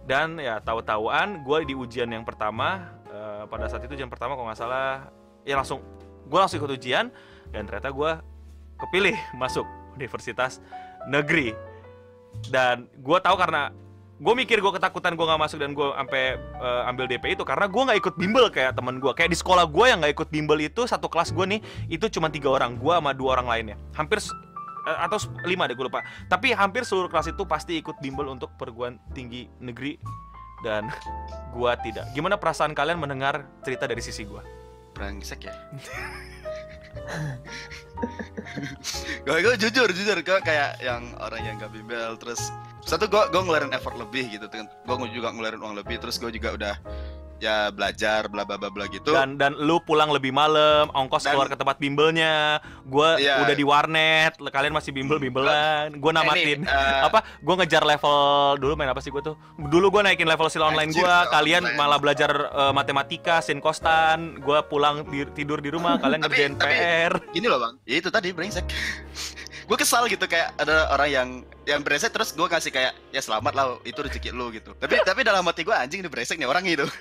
dan 0.09 0.39
ya 0.39 0.59
tahu-tahuan 0.59 1.47
gue 1.47 1.59
di 1.69 1.75
ujian 1.79 2.11
yang 2.11 2.27
pertama 2.27 2.91
eh, 3.07 3.45
pada 3.47 3.71
saat 3.71 3.87
itu 3.87 3.95
ujian 3.95 4.11
pertama 4.11 4.35
kalau 4.35 4.51
nggak 4.51 4.61
salah 4.61 5.11
ya 5.47 5.55
langsung 5.55 5.83
gue 6.27 6.39
langsung 6.39 6.59
ikut 6.59 6.75
ujian 6.75 7.11
dan 7.53 7.63
ternyata 7.69 7.93
gue 7.93 8.11
kepilih 8.83 9.15
masuk 9.39 9.67
universitas 9.95 10.59
negeri. 11.07 11.55
Dan 12.49 12.89
gue 12.97 13.19
tahu 13.21 13.37
karena 13.37 13.71
gue 14.23 14.35
mikir 14.39 14.63
gue 14.63 14.73
ketakutan 14.73 15.19
gue 15.19 15.27
nggak 15.27 15.43
masuk 15.43 15.59
dan 15.61 15.75
gue 15.77 15.89
sampai 15.93 16.39
eh, 16.39 16.83
ambil 16.89 17.05
DP 17.11 17.37
itu 17.37 17.45
karena 17.45 17.67
gue 17.69 17.83
nggak 17.83 17.99
ikut 17.99 18.15
bimbel 18.17 18.47
kayak 18.49 18.79
temen 18.79 19.03
gue 19.03 19.13
kayak 19.13 19.31
di 19.35 19.39
sekolah 19.39 19.67
gue 19.67 19.85
yang 19.91 19.99
nggak 19.99 20.15
ikut 20.15 20.29
bimbel 20.31 20.59
itu 20.63 20.87
satu 20.87 21.11
kelas 21.11 21.35
gue 21.35 21.59
nih 21.59 21.61
itu 21.91 22.07
cuma 22.09 22.31
tiga 22.31 22.49
orang 22.55 22.79
gue 22.79 22.93
sama 22.95 23.13
dua 23.13 23.39
orang 23.39 23.49
lainnya. 23.51 23.77
Hampir 23.93 24.23
atau 24.85 25.17
s- 25.17 25.31
lima 25.43 25.67
deh 25.67 25.75
gue 25.75 25.87
lupa. 25.87 26.03
Tapi 26.27 26.53
hampir 26.53 26.83
seluruh 26.83 27.07
kelas 27.07 27.31
itu 27.31 27.43
pasti 27.45 27.79
ikut 27.79 27.99
bimbel 27.99 28.27
untuk 28.27 28.51
perguruan 28.55 28.99
tinggi 29.13 29.47
negeri 29.59 29.97
dan 30.63 30.91
gue 31.55 31.73
tidak. 31.83 32.11
Gimana 32.13 32.37
perasaan 32.37 32.73
kalian 32.73 32.99
mendengar 32.99 33.47
cerita 33.63 33.87
dari 33.87 34.01
sisi 34.01 34.23
gue 34.23 34.43
brengsek 34.93 35.41
ya? 35.43 35.55
Gue 39.25 39.39
gue 39.41 39.55
jujur 39.57 39.89
jujur. 39.89 40.19
Gue 40.21 40.39
kayak 40.43 40.83
yang 40.83 41.15
orang 41.17 41.41
yang 41.41 41.55
gak 41.57 41.73
bimbel 41.73 42.19
terus 42.19 42.53
satu 42.83 43.07
gue 43.09 43.23
gue 43.31 43.41
ngeluarin 43.41 43.73
effort 43.73 43.97
lebih 43.97 44.29
gitu. 44.29 44.45
Gue 44.51 44.97
juga 45.09 45.33
ngeluarin 45.33 45.63
uang 45.63 45.79
lebih 45.79 45.97
terus 45.97 46.21
gue 46.21 46.29
juga 46.29 46.53
udah 46.53 46.75
ya 47.43 47.75
belajar 47.75 48.31
bla 48.31 48.47
bla 48.47 48.55
bla 48.55 48.87
gitu. 48.87 49.11
Dan 49.11 49.35
dan 49.35 49.59
lu 49.59 49.83
pulang 49.83 50.07
lebih 50.09 50.31
malam 50.31 50.87
ongkos 50.93 51.27
Dan- 51.27 51.35
keluar 51.35 51.51
ke 51.51 51.59
tempat 51.59 51.77
bimbelnya. 51.77 52.63
Gua 52.87 53.19
Iya. 53.19 53.43
udah 53.43 53.55
di 53.55 53.65
warnet 53.67 54.33
kalian 54.39 54.71
masih 54.71 54.95
bimbel 54.95 55.19
bimbelan 55.19 55.99
gua 55.99 56.15
namatin 56.15 56.63
Ini, 56.63 56.71
eh, 56.71 57.01
apa? 57.03 57.27
Gua 57.41 57.59
ngejar 57.59 57.83
level 57.83 58.17
dulu 58.57 58.73
main 58.75 58.87
apa 58.87 59.03
sih 59.03 59.11
gua 59.11 59.21
tuh? 59.21 59.35
Dulu 59.59 59.91
gua 59.91 60.07
naikin 60.07 60.25
level 60.25 60.47
skill 60.47 60.63
online 60.63 60.95
skill 60.95 61.11
kalian 61.29 61.67
online. 61.67 61.75
malah 61.75 61.99
belajar 61.99 62.31
eh, 62.31 62.73
matematika 62.73 63.41
sin 63.41 63.59
kostan. 63.59 64.39
Gua 64.39 64.63
pulang 64.63 65.03
di- 65.05 65.27
tidur 65.33 65.59
di 65.59 65.69
rumah 65.69 65.99
kalian 65.99 66.23
Tapi- 66.23 66.31
ngerjain 66.31 66.53
tapi- 66.55 66.79
PR 66.79 67.13
gini 67.33 67.47
loh 67.47 67.59
bang. 67.59 67.75
Ya 67.83 67.97
itu 67.99 68.09
tadi 68.09 68.31
brengsek 68.31 68.71
gue 69.73 69.81
kesal 69.81 70.05
gitu 70.05 70.29
kayak 70.29 70.53
ada 70.61 70.93
orang 70.93 71.09
yang 71.09 71.29
yang 71.65 71.81
brengsek 71.81 72.13
terus 72.13 72.37
gue 72.37 72.45
kasih 72.45 72.69
kayak 72.69 72.93
ya 73.09 73.25
selamat 73.25 73.57
lah 73.57 73.67
itu 73.89 73.97
rezeki 74.05 74.29
lu 74.29 74.53
gitu. 74.53 74.77
Tapi 74.77 75.01
tapi 75.09 75.25
dalam 75.25 75.49
hati 75.49 75.65
gue 75.65 75.73
anjing 75.73 76.05
ini 76.05 76.13
brengsek 76.13 76.37
nih 76.37 76.45
orang 76.45 76.61
gitu. 76.69 76.85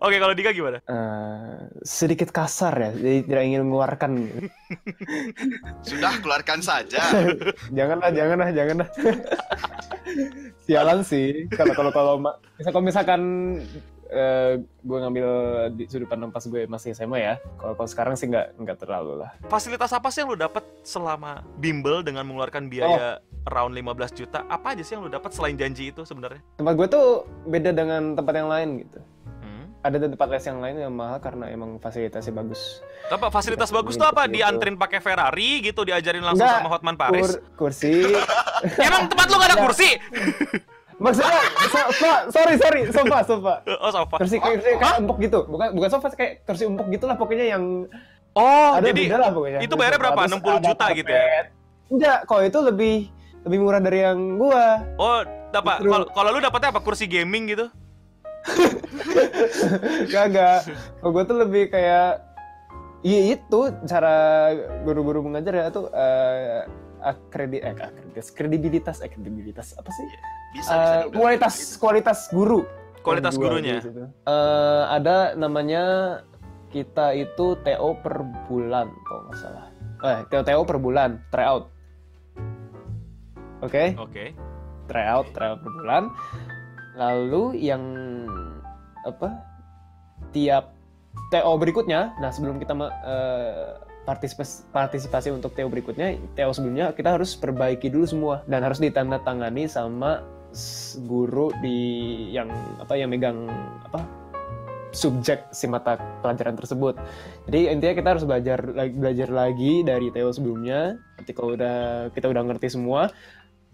Oke 0.00 0.16
kalau 0.16 0.32
Dika 0.32 0.56
gimana? 0.56 0.80
Eh, 0.88 1.68
sedikit 1.84 2.32
kasar 2.32 2.72
ya 2.80 2.90
jadi 2.96 3.28
tidak 3.28 3.44
ingin 3.44 3.62
mengeluarkan. 3.68 4.10
Sudah 5.88 6.16
keluarkan 6.24 6.64
saja. 6.64 7.12
Janganlah 7.68 8.08
janganlah 8.08 8.48
janganlah. 8.48 8.88
Sialan 10.64 11.04
sih 11.04 11.44
kalau 11.52 11.92
kalau 11.92 11.92
kalau 12.56 12.80
misalkan 12.80 13.20
gue 14.80 14.98
ngambil 14.98 15.28
di 15.72 15.84
sudut 15.84 16.06
pandang 16.06 16.28
pas 16.28 16.40
gue 16.40 16.64
masih 16.64 16.92
SMA 16.92 17.18
ya. 17.18 17.34
Kalau 17.56 17.74
kalau 17.74 17.88
sekarang 17.88 18.14
sih 18.14 18.26
nggak 18.26 18.56
nggak 18.56 18.78
terlalu 18.78 19.18
lah. 19.18 19.30
Fasilitas 19.44 19.90
apa 19.90 20.08
sih 20.08 20.20
yang 20.20 20.30
lu 20.30 20.36
dapat 20.36 20.62
selama 20.80 21.42
bimbel 21.56 22.00
dengan 22.00 22.24
mengeluarkan 22.24 22.66
biaya 22.66 23.18
around 23.44 23.72
15 23.72 23.84
juta? 24.14 24.46
Apa 24.46 24.72
aja 24.72 24.80
sih 24.80 24.94
yang 24.94 25.02
lu 25.02 25.10
dapat 25.10 25.30
selain 25.30 25.54
janji 25.54 25.88
itu 25.88 26.02
sebenarnya? 26.02 26.40
Tempat 26.54 26.74
gue 26.74 26.86
tuh 26.88 27.06
beda 27.44 27.70
dengan 27.70 28.14
tempat 28.14 28.34
yang 28.34 28.48
lain 28.48 28.68
gitu. 28.80 29.00
Hmm. 29.40 29.64
Ada 29.80 29.96
tempat 30.06 30.28
les 30.28 30.44
yang 30.44 30.58
lain 30.58 30.76
yang 30.80 30.92
mahal 30.92 31.18
karena 31.18 31.44
emang 31.48 31.76
fasilitasnya 31.76 32.32
bagus. 32.32 32.80
Apa 33.06 33.28
fasilitas 33.28 33.68
Gitu, 33.68 33.76
bagus 33.76 33.94
tuh 33.94 34.06
apa? 34.06 34.24
gitu. 34.24 34.38
Dianterin 34.38 34.76
pakai 34.76 34.96
Ferrari 34.98 35.60
gitu, 35.60 35.82
diajarin 35.82 36.22
langsung 36.22 36.44
Enggak. 36.44 36.60
sama 36.60 36.70
Hotman 36.70 36.96
Paris. 36.96 37.24
Kur- 37.28 37.42
kursi. 37.68 38.00
Emang 38.80 39.06
tempat 39.06 39.26
lu 39.28 39.36
gak 39.36 39.48
ada 39.50 39.56
Ya. 39.56 39.62
kursi? 39.62 39.88
Maksudnya, 40.94 41.40
so- 41.66 41.90
so- 41.92 42.24
sorry 42.30 42.54
sorry, 42.54 42.80
sofa 42.88 43.18
sofa. 43.22 43.54
Oh, 43.76 43.90
sofa. 43.90 44.16
Kursi 44.16 44.38
kayak, 44.38 44.62
kayak, 44.62 44.78
kayak 44.78 44.96
empuk 45.02 45.18
gitu, 45.18 45.40
bukan 45.44 45.74
bukan 45.74 45.88
sofa 45.88 46.06
kayak 46.12 46.42
kursi 46.42 46.64
empuk 46.64 46.86
gitu 46.88 47.04
lah 47.04 47.16
pokoknya 47.16 47.46
yang 47.50 47.64
Oh, 48.34 48.70
ada 48.74 48.90
jadi 48.90 49.14
lah 49.14 49.30
pokoknya. 49.30 49.58
itu 49.62 49.74
bayarnya 49.74 50.00
berapa? 50.00 50.20
Terus 50.20 50.34
60 50.36 50.50
ada 50.50 50.62
juta 50.64 50.86
gitu 50.92 51.10
ya? 51.10 51.22
Enggak, 51.86 52.18
kalau 52.26 52.42
itu 52.42 52.58
lebih 52.60 52.94
lebih 53.44 53.58
murah 53.60 53.78
dari 53.78 53.98
yang 54.00 54.18
gua. 54.34 54.82
oh, 54.96 55.20
dapat 55.50 55.76
kalau 55.80 56.06
kalau 56.10 56.28
lu 56.30 56.40
dapatnya 56.40 56.68
apa? 56.70 56.80
Kursi 56.82 57.06
gaming 57.06 57.46
gitu? 57.46 57.66
Kagak. 60.12 60.66
Kalau 60.98 61.10
gua 61.10 61.24
tuh 61.24 61.38
lebih 61.38 61.70
kayak 61.70 62.22
Iya 63.04 63.36
itu 63.36 63.60
cara 63.84 64.48
guru-guru 64.80 65.20
mengajar 65.20 65.52
ya 65.52 65.68
tuh 65.68 65.92
eh 65.92 66.64
akredit 67.04 67.60
eh 67.60 67.74
akreditas 67.76 68.26
kredibilitas 68.32 68.96
eh 69.04 69.10
kredibilitas 69.12 69.76
apa 69.76 69.90
sih? 69.92 70.04
Bisa, 70.08 70.16
bisa 70.56 70.72
Eh, 70.72 70.80
dibilang 70.80 71.12
kualitas 71.20 71.54
kualitas 71.76 72.18
guru. 72.32 72.60
Kualitas 73.04 73.36
gurunya. 73.36 73.84
Eh, 74.24 74.82
ada 74.88 75.36
namanya 75.36 75.84
kita 76.72 77.12
itu 77.12 77.54
TO 77.62 77.90
per 78.00 78.24
bulan 78.48 78.88
kalau 79.04 79.20
nggak 79.28 79.38
salah. 79.38 79.66
Eh 80.02 80.18
TO 80.32 80.40
TO 80.42 80.62
per 80.64 80.78
bulan 80.80 81.20
tryout. 81.28 81.68
Oke, 83.62 83.96
Oke. 83.96 84.32
tryout 84.88 85.28
tryout 85.32 85.60
per 85.60 85.72
bulan. 85.72 86.02
Lalu 86.96 87.60
yang 87.60 87.82
apa? 89.04 89.36
Tiap 90.32 90.74
TO 91.30 91.52
berikutnya, 91.56 92.12
nah 92.18 92.28
sebelum 92.28 92.58
kita 92.58 92.74
eh, 93.06 93.70
partisipasi, 94.04 94.68
partisipasi 94.70 95.28
untuk 95.32 95.56
TO 95.56 95.68
berikutnya, 95.68 96.20
TO 96.36 96.52
sebelumnya 96.52 96.92
kita 96.92 97.16
harus 97.16 97.32
perbaiki 97.36 97.88
dulu 97.88 98.06
semua 98.06 98.36
dan 98.48 98.60
harus 98.64 98.78
ditandatangani 98.78 99.64
sama 99.68 100.22
guru 101.10 101.50
di 101.58 101.80
yang 102.30 102.46
apa 102.78 102.94
yang 102.94 103.10
megang 103.10 103.50
apa 103.82 104.06
subjek 104.94 105.50
si 105.50 105.66
mata 105.66 105.98
pelajaran 106.22 106.54
tersebut. 106.54 106.94
Jadi 107.50 107.74
intinya 107.74 107.94
kita 107.98 108.08
harus 108.14 108.24
belajar 108.24 108.62
belajar 108.94 109.28
lagi 109.28 109.82
dari 109.82 110.08
TO 110.14 110.30
sebelumnya. 110.30 110.94
Kalau 111.34 111.58
udah 111.58 112.08
kita 112.14 112.30
udah 112.30 112.42
ngerti 112.46 112.78
semua, 112.78 113.10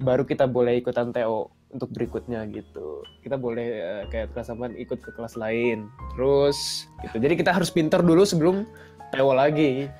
baru 0.01 0.25
kita 0.25 0.49
boleh 0.49 0.81
ikutan 0.81 1.13
TO 1.13 1.53
untuk 1.71 1.93
berikutnya 1.93 2.49
gitu. 2.51 3.05
Kita 3.23 3.37
boleh 3.37 3.69
eh, 3.79 4.05
kayak 4.11 4.35
kelas 4.35 4.51
ikut 4.57 4.99
ke 5.05 5.11
kelas 5.15 5.37
lain. 5.37 5.87
Terus 6.17 6.89
gitu. 7.05 7.17
Jadi 7.21 7.35
kita 7.39 7.53
harus 7.55 7.69
pinter 7.71 8.01
dulu 8.01 8.25
sebelum 8.25 8.65
TO 9.11 9.31
lagi. 9.35 9.91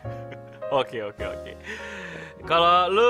Oke, 0.71 1.03
oke, 1.03 1.25
oke. 1.27 1.53
Kalau 2.47 2.87
lu 2.89 3.09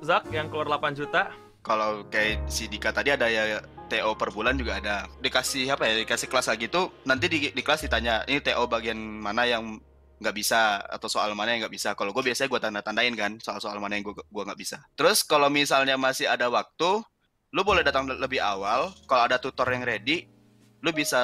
Zak 0.00 0.30
yang 0.32 0.48
keluar 0.48 0.70
8 0.70 0.96
juta, 0.96 1.28
Kalau 1.60 2.08
kayak 2.08 2.48
si 2.48 2.72
Dika 2.72 2.88
tadi 2.88 3.12
ada 3.12 3.28
ya 3.28 3.60
TO 3.92 4.16
per 4.16 4.32
bulan 4.32 4.56
juga 4.56 4.80
ada. 4.80 5.04
Dikasih 5.20 5.68
apa 5.68 5.84
ya? 5.84 6.00
Dikasih 6.00 6.24
kelas 6.24 6.48
lagi 6.48 6.72
tuh 6.72 6.88
nanti 7.04 7.28
di, 7.28 7.52
di 7.52 7.60
kelas 7.60 7.84
ditanya 7.84 8.24
ini 8.24 8.40
TO 8.40 8.64
bagian 8.64 8.96
mana 8.96 9.44
yang 9.44 9.76
nggak 10.20 10.36
bisa 10.36 10.80
atau 10.88 11.08
soal 11.12 11.36
mana 11.36 11.52
yang 11.52 11.68
nggak 11.68 11.74
bisa. 11.76 11.92
Kalau 11.92 12.16
gue 12.16 12.24
biasanya 12.24 12.48
gue 12.48 12.60
tanda 12.64 12.80
tandain 12.80 13.12
kan 13.12 13.36
soal-soal 13.44 13.76
mana 13.76 14.00
yang 14.00 14.08
gue 14.08 14.16
gua 14.32 14.48
nggak 14.48 14.56
bisa. 14.56 14.80
Terus 14.96 15.20
kalau 15.20 15.52
misalnya 15.52 16.00
masih 16.00 16.32
ada 16.32 16.48
waktu, 16.48 17.04
lu 17.52 17.60
boleh 17.60 17.84
datang 17.84 18.08
le- 18.08 18.16
lebih 18.16 18.40
awal. 18.40 18.96
Kalau 19.04 19.22
ada 19.28 19.36
tutor 19.36 19.68
yang 19.68 19.84
ready, 19.84 20.32
lu 20.80 20.96
bisa 20.96 21.20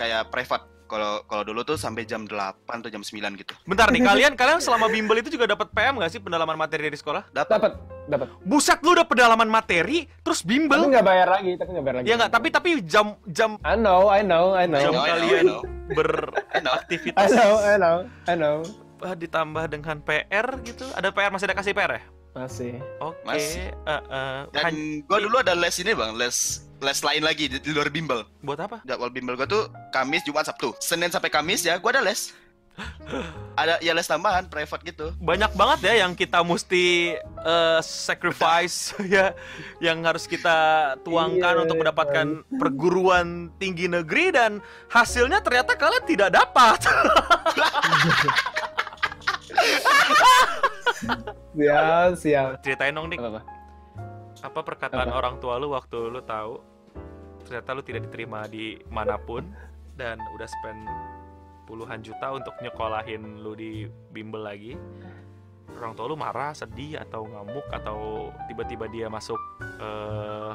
kayak 0.00 0.32
private. 0.32 0.64
Kalau 0.94 1.26
kalau 1.26 1.42
dulu 1.42 1.66
tuh 1.66 1.74
sampai 1.74 2.06
jam 2.06 2.22
8 2.22 2.70
atau 2.70 2.86
jam 2.86 3.02
9 3.02 3.34
gitu. 3.34 3.50
bentar 3.66 3.90
nih 3.90 3.98
kalian 3.98 4.38
kalian 4.38 4.62
selama 4.62 4.86
bimbel 4.86 5.18
itu 5.18 5.34
juga 5.34 5.50
dapat 5.50 5.74
PM 5.74 5.98
gak 5.98 6.14
sih 6.14 6.22
pendalaman 6.22 6.54
materi 6.54 6.86
dari 6.86 6.94
sekolah? 6.94 7.34
Dapat 7.34 7.74
Dapat. 8.04 8.28
Buset 8.44 8.78
lu 8.84 8.92
udah 8.92 9.08
pendalaman 9.08 9.48
materi 9.48 10.04
terus 10.20 10.44
Tapi 10.44 10.54
bimbel? 10.54 10.92
nggak 10.92 11.06
bayar 11.08 11.28
lagi, 11.40 11.56
tapi 11.56 11.68
nggak 11.72 11.84
bayar 11.88 11.96
lagi. 11.98 12.06
Ya 12.06 12.14
nggak, 12.20 12.30
tapi 12.30 12.48
tapi 12.52 12.70
jam 12.84 13.16
jam 13.26 13.56
I 13.64 13.74
know, 13.74 14.12
I 14.12 14.20
know, 14.20 14.52
I 14.52 14.68
know. 14.68 14.78
jam 14.78 14.92
know, 14.92 15.02
kalian 15.02 15.46
beraktivitas 15.96 17.16
I 17.16 17.28
know, 17.32 17.52
I 17.58 17.74
know, 17.80 17.96
I 18.28 18.34
know. 18.36 18.56
ah, 19.00 19.16
ditambah 19.16 19.64
dengan 19.72 19.96
PR 20.04 20.46
gitu. 20.62 20.84
Ada 20.92 21.10
PR 21.10 21.32
masih 21.32 21.48
ada 21.48 21.56
kasih 21.56 21.72
PR 21.72 21.90
ya? 21.96 22.02
Masih. 22.34 22.82
Oke. 22.98 23.22
Masih. 23.22 23.70
eh, 23.70 24.02
eh, 24.04 24.38
Dan 24.50 24.62
han- 24.64 25.00
gue 25.00 25.18
dulu 25.20 25.38
ada 25.38 25.54
les 25.54 25.76
ini 25.78 25.94
bang, 25.94 26.12
les 26.12 26.36
les 26.80 26.98
lain 27.00 27.22
lagi 27.22 27.46
di, 27.46 27.56
di 27.56 27.70
luar 27.70 27.88
bimbel. 27.88 28.26
buat 28.40 28.58
apa? 28.58 28.82
Jadwal 28.82 29.08
bimbel 29.08 29.34
gue 29.34 29.46
tuh 29.46 29.64
Kamis, 29.88 30.20
Jumat, 30.22 30.44
Sabtu. 30.44 30.74
Senin 30.78 31.08
sampai 31.08 31.30
Kamis 31.30 31.62
ya, 31.62 31.78
gue 31.78 31.86
ada 31.88 32.02
les. 32.02 32.34
ada 33.54 33.78
ya 33.78 33.94
les 33.94 34.02
tambahan, 34.02 34.44
private 34.44 34.82
gitu. 34.84 35.06
Banyak 35.16 35.54
banget 35.54 35.86
ya 35.86 36.02
yang 36.02 36.12
kita 36.12 36.42
mesti 36.42 37.14
eh, 37.22 37.80
sacrifice 37.80 38.90
ya, 39.14 39.30
yang 39.78 40.02
harus 40.02 40.26
kita 40.26 40.56
tuangkan 41.00 41.54
Iya, 41.54 41.62
untuk 41.62 41.78
mendapatkan 41.78 42.26
perguruan 42.52 43.26
tinggi 43.56 43.86
negeri 43.86 44.34
dan 44.34 44.58
hasilnya 44.90 45.38
ternyata 45.38 45.78
kalian 45.78 46.02
tidak 46.02 46.34
dapat. 46.34 46.82
Ya, 51.54 52.10
siap. 52.12 52.60
Ceritain 52.60 52.90
dong 52.90 53.08
nih, 53.08 53.18
Apa, 53.18 53.28
apa? 53.30 53.42
apa 54.42 54.60
perkataan 54.60 55.08
Apa? 55.08 55.16
orang 55.16 55.34
tua 55.38 55.56
lu 55.56 55.72
waktu 55.72 55.96
lu 56.10 56.20
tahu 56.20 56.60
ternyata 57.42 57.70
lu 57.72 57.80
tidak 57.80 58.04
diterima 58.04 58.44
di 58.44 58.76
mana 58.86 59.16
pun 59.16 59.40
dan 59.94 60.20
udah 60.36 60.44
spend 60.44 60.84
puluhan 61.64 62.04
juta 62.04 62.28
untuk 62.28 62.52
nyekolahin 62.60 63.40
lu 63.40 63.56
di 63.56 63.88
bimbel 64.12 64.44
lagi 64.44 64.76
orang 65.72 65.96
tua 65.96 66.04
lu 66.04 66.16
marah 66.18 66.52
sedih 66.52 67.00
atau 67.00 67.24
ngamuk 67.24 67.64
atau 67.72 67.98
tiba-tiba 68.44 68.84
dia 68.86 69.06
masuk 69.08 69.38
eh 69.80 70.52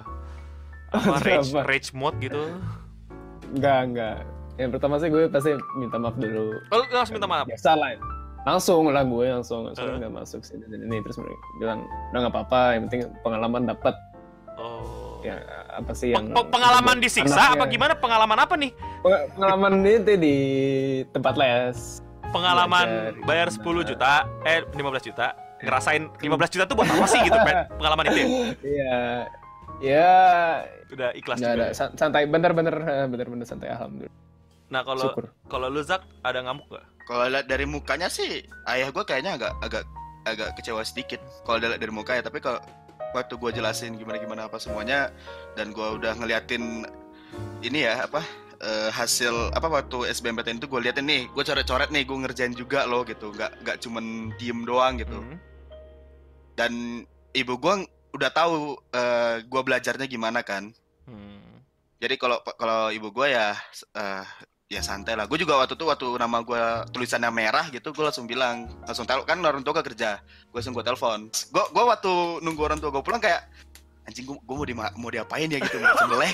apa 0.89 1.15
rage, 1.25 1.49
Apa? 1.49 1.61
rage 1.65 1.89
mode 1.91 2.17
gitu 2.21 2.43
Enggak, 3.49 3.79
enggak. 3.89 4.17
Yang 4.61 4.69
pertama 4.77 4.95
sih 5.01 5.09
gue 5.09 5.23
pasti 5.25 5.49
minta 5.73 5.97
maaf 5.97 6.13
dulu. 6.13 6.53
oh, 6.61 6.77
lu 6.77 6.93
langsung 6.93 7.17
minta 7.17 7.25
maaf 7.25 7.49
Biasa 7.49 7.73
lah. 7.73 7.97
Langsung 8.41 8.87
lah 8.87 9.03
gue 9.03 9.25
langsung, 9.27 9.61
langsung 9.65 9.85
Eh. 9.85 9.99
nggak 9.99 10.13
masuk 10.13 10.41
sih 10.41 10.55
dan 10.57 10.79
ini 10.79 10.97
terus 10.99 11.17
mereka 11.17 11.35
bilang 11.57 11.79
udah 12.09 12.19
nggak 12.19 12.33
apa-apa, 12.33 12.61
yang 12.71 12.81
penting 12.85 13.01
pengalaman 13.19 13.61
dapat. 13.65 13.95
oh 14.55 14.97
Ya 15.19 15.35
apa 15.69 15.91
sih 15.91 16.11
yang 16.11 16.31
Pe- 16.31 16.47
pengalaman 16.47 16.95
disiksa 16.97 17.35
apa 17.49 17.59
anaknya. 17.59 17.67
gimana 17.69 17.93
pengalaman 17.93 18.39
apa 18.39 18.55
nih 18.55 18.71
Peng- 19.01 19.27
Pengalaman 19.33 19.73
itu 19.83 20.13
di 20.15 20.37
tempat 21.09 21.35
les. 21.35 21.99
pengalaman 22.29 22.87
Belajar 23.17 23.25
bayar 23.25 23.47
gimana. 23.49 23.83
10 23.83 23.89
juta 23.89 24.11
eh 24.43 24.59
15 24.63 24.79
juta 25.03 25.27
ngerasain 25.59 26.03
15 26.23 26.53
juta 26.55 26.63
tuh 26.63 26.75
buat 26.75 26.87
apa 26.87 27.03
sih 27.05 27.19
gitu 27.19 27.35
Pe- 27.37 27.67
pengalaman 27.73 28.03
itu 28.07 28.17
ya? 28.17 28.27
Iya. 28.61 28.99
Ya, 29.79 30.11
udah 30.89 31.09
ikhlas 31.13 31.35
nggak 31.37 31.51
juga 31.51 31.55
ada 31.57 31.65
ya? 31.65 31.73
san- 31.73 31.95
santai, 31.95 32.23
bener-bener 32.25 32.75
bener-bener 33.05 33.43
santai 33.43 33.67
alhamdulillah. 33.69 34.11
nah 34.67 34.83
kalau 34.83 35.11
kalau 35.45 35.67
lu 35.67 35.81
Zak 35.81 36.03
ada 36.21 36.39
ngamuk 36.41 36.67
gak 36.69 36.83
Kalau 37.09 37.25
lihat 37.25 37.49
dari 37.49 37.65
mukanya 37.65 38.05
sih, 38.05 38.45
ayah 38.69 38.93
gue 38.93 39.01
kayaknya 39.01 39.33
agak 39.41 39.53
agak 39.65 39.83
agak 40.29 40.49
kecewa 40.61 40.85
sedikit. 40.85 41.17
Kalau 41.41 41.57
lihat 41.57 41.81
dari 41.81 41.89
muka 41.89 42.13
ya, 42.13 42.21
tapi 42.21 42.37
kalau 42.37 42.61
waktu 43.17 43.33
gue 43.33 43.49
jelasin 43.57 43.97
gimana 43.97 44.21
gimana 44.21 44.45
apa 44.45 44.61
semuanya 44.61 45.09
dan 45.57 45.73
gue 45.73 45.87
udah 45.97 46.13
ngeliatin 46.21 46.85
ini 47.65 47.81
ya 47.81 48.05
apa 48.05 48.21
eh, 48.61 48.93
hasil 48.93 49.49
apa 49.57 49.65
waktu 49.65 50.05
SBMPTN 50.13 50.61
itu 50.61 50.69
gue 50.69 50.85
liatin 50.85 51.09
nih, 51.09 51.25
gue 51.33 51.43
coret-coret 51.43 51.89
nih, 51.89 52.05
gue 52.05 52.17
ngerjain 52.21 52.53
juga 52.53 52.85
loh 52.85 53.01
gitu, 53.01 53.33
nggak 53.33 53.65
nggak 53.65 53.77
cumen 53.81 54.29
diem 54.37 54.61
doang 54.61 55.01
gitu. 55.01 55.17
Hmm. 55.17 55.37
Dan 56.53 56.73
ibu 57.33 57.57
gue 57.57 57.89
udah 58.13 58.29
tahu 58.29 58.77
eh, 58.93 59.41
gue 59.49 59.61
belajarnya 59.65 60.05
gimana 60.05 60.45
kan. 60.45 60.69
Hmm. 61.09 61.65
Jadi 61.97 62.21
kalau 62.21 62.37
kalau 62.53 62.93
ibu 62.93 63.09
gue 63.09 63.33
ya 63.33 63.57
eh, 63.97 64.25
ya 64.69 64.85
santai 64.85 65.17
lah. 65.17 65.25
Gue 65.25 65.41
juga 65.41 65.57
waktu 65.57 65.73
itu 65.73 65.85
waktu 65.89 66.05
nama 66.21 66.45
gue 66.45 66.61
tulisannya 66.93 67.33
merah 67.33 67.65
gitu, 67.73 67.89
gue 67.89 68.05
langsung 68.05 68.29
bilang 68.29 68.69
langsung 68.85 69.03
telepon 69.09 69.25
kan 69.25 69.41
orang 69.41 69.65
tua 69.65 69.81
gue 69.81 69.85
kerja, 69.91 70.21
gue 70.21 70.57
langsung 70.61 70.77
gue 70.77 70.85
telepon. 70.85 71.25
Gue 71.49 71.63
gue 71.73 71.83
waktu 71.89 72.13
nunggu 72.45 72.61
orang 72.61 72.77
tua 72.77 72.93
gue 72.93 73.01
pulang 73.01 73.17
kayak 73.17 73.49
anjing 74.05 74.29
gue, 74.29 74.37
gue 74.37 74.55
mau 74.55 74.65
di 74.69 74.75
mau 74.77 75.09
diapain 75.09 75.49
ya 75.49 75.57
gitu 75.57 75.81
mau 75.81 75.97
sembelih. 75.97 76.33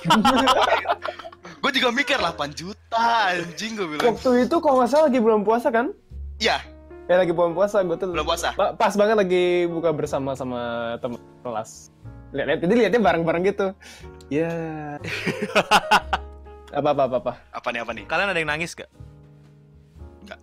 gue 1.63 1.71
juga 1.79 1.89
mikir 1.95 2.19
8 2.19 2.35
juta 2.51 3.07
anjing 3.39 3.79
gue 3.79 3.87
bilang. 3.87 4.03
Waktu 4.11 4.29
itu 4.43 4.55
kalau 4.59 4.83
nggak 4.83 4.89
salah 4.91 5.07
lagi 5.07 5.19
bulan 5.23 5.41
puasa 5.47 5.67
kan? 5.71 5.95
Iya 6.37 6.59
Ya 7.05 7.21
lagi 7.21 7.37
bulan 7.37 7.53
puasa, 7.53 7.85
gue 7.85 7.95
tuh 8.01 8.09
belum 8.17 8.25
puasa. 8.25 8.51
Pa- 8.57 8.73
pas 8.73 8.89
banget 8.97 9.13
lagi 9.13 9.69
buka 9.69 9.93
bersama 9.93 10.33
sama 10.33 10.97
temen 10.97 11.21
kelas. 11.45 11.93
Lihat, 12.33 12.45
lihat, 12.49 12.59
jadi 12.65 12.73
lihatnya 12.81 12.99
bareng-bareng 12.99 13.43
gitu. 13.45 13.67
Ya. 14.27 14.49
Apa 16.75 16.89
apa 16.91 17.03
apa 17.05 17.15
apa. 17.17 17.33
Apa 17.51 17.67
nih 17.69 17.79
apa 17.81 17.91
nih? 17.91 18.03
Kalian 18.05 18.29
ada 18.29 18.37
yang 18.37 18.49
nangis 18.49 18.71
gak? 18.73 18.89
Enggak. 20.21 20.39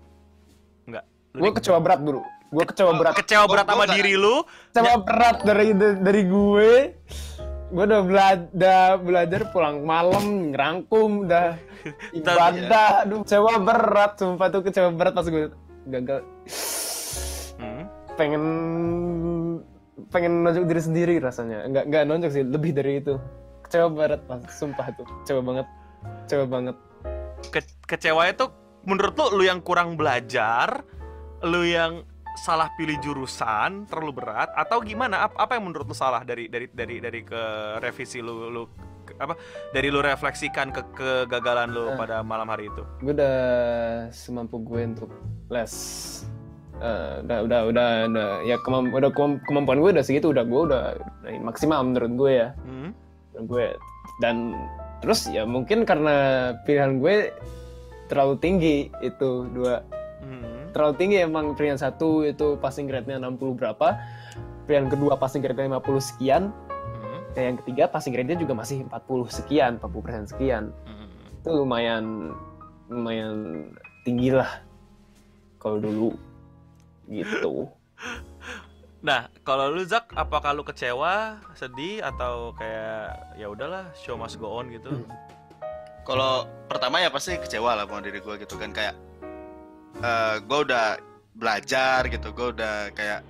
Enggak. 0.85 1.05
Lu 1.31 1.41
Gue 1.41 1.53
kecewa 1.55 1.79
berat 1.79 2.01
bro. 2.01 2.23
Gue 2.49 2.65
kecewa 2.65 2.93
berat. 2.95 3.15
kecewa 3.15 3.45
berat 3.47 3.65
Gua- 3.65 3.69
sama 3.69 3.79
gua 3.79 3.87
nggak- 3.87 3.99
diri 3.99 4.15
lu. 4.15 4.37
Kecewa 4.69 4.95
berat 4.99 5.37
dari 5.43 5.67
dari 5.77 6.23
gue. 6.25 6.73
Gue 7.69 7.85
udah 7.87 8.03
belajar 8.03 8.89
belajar 8.99 9.41
pulang 9.49 9.81
malam 9.83 10.25
ngerangkum 10.51 11.25
udah 11.25 11.57
ibadah. 12.19 13.05
Aduh, 13.05 13.25
kecewa 13.25 13.53
berat. 13.59 14.13
Sumpah 14.17 14.49
tuh 14.49 14.61
kecewa 14.63 14.89
berat 14.91 15.13
pas 15.13 15.25
gue 15.25 15.49
gagal. 15.87 16.21
Hmm. 17.57 17.85
Pengen 18.15 18.43
pengen 20.09 20.33
nonjok 20.43 20.65
diri 20.67 20.83
sendiri 20.83 21.15
rasanya. 21.19 21.65
Enggak 21.65 21.85
enggak 21.87 22.03
nonjok 22.05 22.31
sih, 22.31 22.43
lebih 22.43 22.73
dari 22.73 23.01
itu. 23.01 23.17
Kecewa 23.63 23.89
berat 23.89 24.21
pas 24.23 24.41
sumpah 24.51 24.93
tuh. 24.93 25.09
Kecewa 25.23 25.41
banget. 25.43 25.67
Kecewa 26.23 26.47
banget. 26.47 26.77
Ke- 27.49 27.77
kecewa 27.87 28.23
itu 28.27 28.47
menurut 28.83 29.15
lu 29.15 29.27
lu 29.37 29.45
yang 29.45 29.61
kurang 29.61 29.95
belajar, 29.95 30.83
lu 31.41 31.63
yang 31.63 32.03
salah 32.35 32.73
pilih 32.73 32.97
jurusan 32.99 33.85
terlalu 33.87 34.13
berat 34.17 34.49
atau 34.53 34.81
gimana? 34.81 35.27
Apa, 35.27 35.43
apa 35.43 35.53
yang 35.55 35.69
menurut 35.69 35.85
lu 35.85 35.93
salah 35.93 36.23
dari 36.23 36.47
dari 36.47 36.67
dari 36.67 36.97
dari 36.97 37.21
ke 37.21 37.43
revisi 37.79 38.19
lu 38.19 38.49
lu 38.49 38.63
ke- 39.03 39.19
apa 39.19 39.37
dari 39.71 39.87
lu 39.87 40.01
refleksikan 40.01 40.71
ke 40.71 40.81
kegagalan 40.93 41.69
lu 41.69 41.85
Eh. 41.87 41.95
pada 41.95 42.23
malam 42.23 42.47
hari 42.47 42.67
itu? 42.67 42.83
gue 42.99 43.13
udah 43.13 43.37
semampu 44.09 44.59
gue 44.59 44.81
untuk 44.87 45.11
les 45.49 45.75
Eh, 46.75 47.15
udah 47.23 47.39
udah 47.43 47.61
udah 47.65 47.89
udah 48.09 48.29
ya 48.43 48.59
kemam, 48.59 48.91
udah 48.91 49.07
kemam- 49.09 49.39
kemampuan 49.41 49.79
gue 49.79 49.91
udah 49.93 50.03
segitu 50.03 50.35
udah 50.35 50.43
gue 50.43 50.61
udah, 50.67 50.83
udah 51.23 51.31
maksimal 51.41 51.79
menurut 51.81 52.11
gue 52.17 52.33
ya 52.35 52.49
Hmm? 52.59 52.91
gue 53.39 53.79
dan 54.19 54.51
terus 55.03 55.27
ya 55.29 55.43
mungkin 55.43 55.83
karena 55.83 56.17
pilihan 56.63 57.03
gue 57.03 57.35
terlalu 58.07 58.35
tinggi 58.39 58.77
itu 59.03 59.51
dua 59.51 59.83
Hmm. 60.23 60.71
terlalu 60.71 60.95
tinggi 61.03 61.17
emang 61.19 61.59
pilihan 61.59 61.75
satu 61.75 62.23
itu 62.23 62.55
passing 62.63 62.87
grade-nya 62.87 63.19
60 63.19 63.59
berapa 63.59 63.99
pilihan 64.71 64.87
kedua 64.87 65.19
passing 65.19 65.43
grade-nya 65.43 65.83
50 65.83 65.99
sekian 65.99 66.55
Hmm. 66.55 67.19
dan 67.35 67.43
yang 67.43 67.57
ketiga 67.59 67.91
passing 67.91 68.15
grade-nya 68.15 68.39
juga 68.39 68.55
masih 68.55 68.87
40 68.87 69.27
sekian 69.27 69.83
40% 69.83 70.31
sekian 70.31 70.71
Hmm. 70.87 71.11
itu 71.43 71.51
lumayan 71.51 72.31
lumayan 72.87 73.67
tinggi 74.07 74.31
lah 74.31 74.63
kalau 75.59 75.83
dulu 75.83 76.15
gitu 77.11 77.67
Nah, 79.03 79.27
kalau 79.43 79.75
lu 79.75 79.83
Zak, 79.83 80.15
apakah 80.15 80.55
lu 80.55 80.63
kecewa, 80.63 81.43
sedih 81.59 82.07
atau 82.07 82.55
kayak 82.55 83.35
ya 83.35 83.51
udahlah, 83.51 83.91
show 83.99 84.15
must 84.15 84.39
go 84.39 84.63
on 84.63 84.71
gitu? 84.71 84.95
Hmm. 84.95 85.11
Kalau 86.07 86.47
pertama 86.71 87.03
ya 87.03 87.11
pasti 87.11 87.35
kecewa 87.35 87.75
lah 87.75 87.87
sama 87.87 87.99
diri 87.99 88.23
gue 88.23 88.35
gitu 88.39 88.55
kan 88.59 88.71
kayak 88.71 88.95
eh 90.03 90.37
gue 90.39 90.59
udah 90.67 91.03
belajar 91.35 92.07
gitu, 92.07 92.31
gue 92.31 92.49
udah 92.55 92.95
kayak 92.95 93.27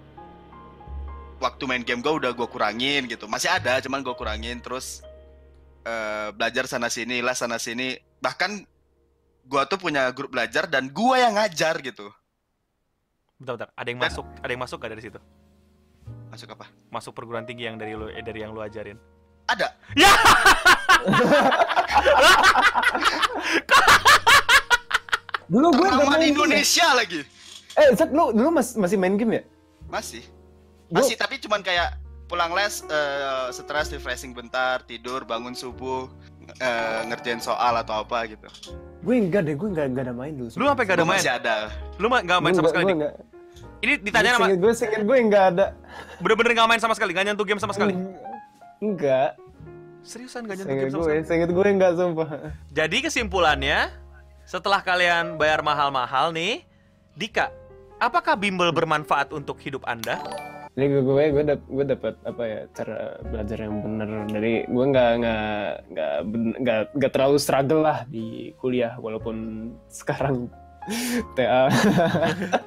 waktu 1.40 1.64
main 1.64 1.84
game 1.84 2.04
gue 2.04 2.20
udah 2.20 2.36
gue 2.36 2.48
kurangin 2.48 3.08
gitu, 3.08 3.24
masih 3.24 3.48
ada 3.48 3.80
cuman 3.80 4.04
gue 4.04 4.12
kurangin 4.12 4.60
terus 4.60 5.00
eh 5.88 6.28
belajar 6.36 6.68
sana 6.68 6.92
sini 6.92 7.24
lah 7.24 7.34
sana 7.34 7.56
sini 7.56 7.96
bahkan 8.20 8.60
gue 9.42 9.62
tuh 9.66 9.80
punya 9.80 10.12
grup 10.12 10.36
belajar 10.36 10.68
dan 10.68 10.92
gue 10.92 11.16
yang 11.16 11.32
ngajar 11.34 11.80
gitu. 11.80 12.12
Bentar, 13.40 13.56
bentar. 13.56 13.70
Ada 13.74 13.88
yang 13.90 14.00
Dan- 14.00 14.06
masuk, 14.12 14.26
ada 14.38 14.50
yang 14.54 14.62
masuk 14.62 14.78
gak 14.78 14.92
dari 14.94 15.02
situ? 15.02 15.20
Masuk 16.32 16.48
apa? 16.50 16.64
Masuk 16.88 17.12
perguruan 17.12 17.44
tinggi 17.44 17.64
yang 17.64 17.76
dari 17.76 17.92
lu 17.92 18.08
eh, 18.08 18.20
dari 18.20 18.40
yang 18.40 18.50
lu 18.50 18.60
ajarin. 18.60 18.96
Ada. 19.46 19.68
Ya. 19.92 20.08
dulu 25.46 25.68
gue 25.70 25.84
Ternama 25.84 26.04
main 26.08 26.16
di 26.16 26.24
game 26.24 26.24
ya? 26.24 26.32
Indonesia 26.32 26.86
lagi. 26.94 27.20
eh 27.74 27.88
Zak 27.92 28.10
lu 28.10 28.32
dulu 28.32 28.48
mas- 28.50 28.72
masih 28.74 28.96
main 28.96 29.14
game 29.14 29.32
ya 29.34 29.42
Masih. 29.86 30.24
Gua- 30.88 31.00
Masih 31.00 31.16
tapi 31.16 31.36
cuman 31.36 31.60
kayak 31.60 31.96
pulang 32.26 32.48
les 32.50 32.80
eh, 32.82 33.48
stres 33.50 33.88
refreshing 33.90 34.32
bentar, 34.32 34.80
tidur, 34.82 35.20
bangun 35.22 35.52
subuh, 35.52 36.08
eh, 36.54 37.00
ngerjain 37.06 37.36
soal 37.38 37.76
atau 37.76 38.00
apa 38.00 38.24
gitu. 38.26 38.48
gue 39.02 39.14
enggak 39.18 39.42
deh 39.42 39.52
gue 39.52 39.68
enggak 39.68 39.86
enggak 39.88 40.04
ada 40.06 40.14
main 40.14 40.32
dulu 40.32 40.48
Lu 40.54 40.64
sampai 40.64 40.84
gak 40.86 40.94
ada 40.94 41.02
Gua 41.02 41.10
main? 41.10 41.18
masih 41.18 41.32
ada. 41.34 41.54
Lu 41.98 42.06
ma- 42.06 42.22
gak 42.22 42.38
main 42.38 42.54
sama 42.54 42.68
sekali? 42.70 42.84
Enggak, 42.88 43.12
Ini 43.82 43.98
ditanya 43.98 44.38
sama 44.38 44.46
gue 44.46 44.62
gue 44.62 44.72
singkat 44.78 45.02
gue 45.02 45.16
enggak 45.18 45.44
ada 45.54 45.74
bener-bener 46.22 46.54
gak 46.54 46.68
main 46.70 46.78
sama 46.78 46.94
sekali, 46.94 47.10
gak 47.10 47.26
nyentuh 47.26 47.42
game 47.42 47.58
sama 47.58 47.74
sekali. 47.74 47.98
enggak 48.78 49.34
Seriusan 50.06 50.46
gak 50.46 50.62
nyentuh 50.62 50.74
game 50.74 50.90
sama 50.90 51.02
gue 51.02 51.06
sekali? 51.10 51.26
singkat 51.26 51.50
gue 51.50 51.66
enggak 51.66 51.92
sumpah 51.98 52.28
Jadi 52.70 52.96
kesimpulannya, 53.02 53.90
setelah 54.46 54.78
kalian 54.86 55.34
bayar 55.34 55.66
mahal-mahal 55.66 56.30
nih, 56.30 56.62
Dika, 57.18 57.50
apakah 57.98 58.38
bimbel 58.38 58.70
bermanfaat 58.70 59.34
untuk 59.34 59.58
hidup 59.58 59.82
Anda? 59.82 60.22
Jadi 60.72 60.86
gue 60.88 61.02
gue 61.04 61.24
gue, 61.36 61.44
dap, 61.44 61.60
gue 61.68 61.84
dapat 61.84 62.14
apa 62.24 62.42
ya 62.48 62.60
cara 62.72 63.20
belajar 63.28 63.58
yang 63.60 63.82
bener 63.84 64.08
dari 64.30 64.64
gue 64.64 64.84
nggak 64.88 65.10
nggak 65.20 65.50
nggak 65.92 66.12
nggak 66.64 66.80
nggak 66.96 67.12
terlalu 67.12 67.36
struggle 67.36 67.84
lah 67.84 68.08
di 68.08 68.56
kuliah 68.56 68.96
walaupun 68.96 69.68
sekarang 69.92 70.48
TA 71.32 71.70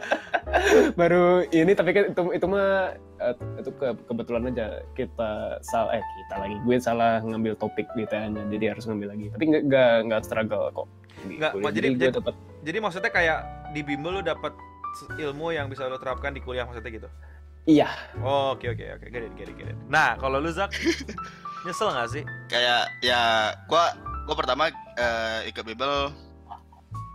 baru 0.96 1.26
ini 1.50 1.72
tapi 1.72 1.92
kan 1.92 2.04
itu 2.10 2.22
itu 2.32 2.46
mah 2.46 2.92
eh, 3.18 3.34
itu 3.58 3.72
ke- 3.72 3.98
kebetulan 4.06 4.48
aja 4.48 4.68
kita 4.94 5.32
salah 5.62 5.92
eh 5.94 6.04
kita 6.18 6.36
lagi 6.38 6.56
gue 6.58 6.76
salah 6.78 7.20
ngambil 7.22 7.56
topik 7.56 7.88
di 7.94 8.06
TA-nya 8.06 8.44
jadi 8.50 8.72
harus 8.72 8.86
ngambil 8.86 9.10
lagi 9.10 9.26
tapi 9.30 9.44
nggak 9.46 9.64
nggak 9.66 9.94
nggak 10.06 10.22
struggle 10.22 10.68
kok 10.72 10.88
Nggak, 11.26 11.52
jadi- 11.56 11.74
jadi 11.74 11.88
gue 11.90 12.00
jadi- 12.02 12.16
dapat 12.16 12.36
Jadi 12.62 12.78
maksudnya 12.80 13.12
kayak 13.12 13.40
di 13.72 13.82
bimbel 13.82 14.12
lu 14.12 14.22
dapat 14.22 14.54
ilmu 15.14 15.52
yang 15.52 15.68
bisa 15.68 15.86
lu 15.86 15.96
terapkan 15.96 16.32
di 16.32 16.40
kuliah 16.40 16.64
maksudnya 16.64 16.92
gitu? 16.92 17.10
iya 17.66 17.90
Oh, 18.20 18.54
oke 18.54 18.66
oke 18.68 18.86
oke, 18.92 19.06
get 19.06 19.22
it, 19.22 19.34
get 19.34 19.46
it, 19.46 19.56
get 19.56 19.68
it. 19.68 19.78
Nah, 19.86 20.14
kalau 20.16 20.38
lu 20.38 20.50
Zak, 20.50 20.74
nyesel 21.66 21.90
gak 21.90 22.10
sih? 22.10 22.24
Kayak 22.48 22.90
ya 23.02 23.22
gua 23.66 23.94
gua 24.24 24.34
pertama 24.34 24.70
eh, 24.96 25.46
ikut 25.46 25.62
bimbel 25.62 26.10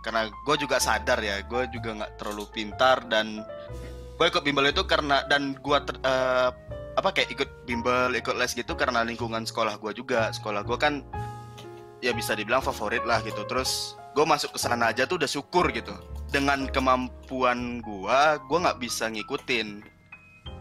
karena 0.01 0.29
gue 0.29 0.55
juga 0.57 0.77
sadar 0.81 1.21
ya, 1.21 1.41
gue 1.45 1.69
juga 1.73 1.93
nggak 1.97 2.11
terlalu 2.17 2.45
pintar 2.53 3.05
dan 3.05 3.45
gue 4.21 4.25
ikut 4.29 4.45
bimbel 4.45 4.69
itu 4.69 4.85
karena 4.85 5.25
dan 5.25 5.57
gua 5.65 5.81
ter- 5.81 5.97
eh, 6.05 6.49
apa 6.93 7.09
kayak 7.09 7.33
ikut 7.33 7.49
bimbel, 7.65 8.13
ikut 8.13 8.37
les 8.37 8.53
gitu 8.53 8.77
karena 8.77 9.01
lingkungan 9.01 9.49
sekolah 9.49 9.81
gua 9.81 9.97
juga. 9.97 10.29
Sekolah 10.29 10.61
gua 10.61 10.77
kan 10.77 11.01
ya 12.05 12.13
bisa 12.13 12.37
dibilang 12.37 12.61
favorit 12.61 13.01
lah 13.01 13.17
gitu. 13.25 13.41
Terus 13.49 13.97
gue 14.13 14.21
masuk 14.21 14.53
ke 14.53 14.59
sana 14.61 14.93
aja 14.93 15.09
tuh 15.09 15.17
udah 15.17 15.25
syukur 15.25 15.73
gitu. 15.73 15.97
Dengan 16.29 16.69
kemampuan 16.69 17.81
gua, 17.81 18.37
gua 18.45 18.69
nggak 18.69 18.77
bisa 18.77 19.09
ngikutin. 19.09 19.81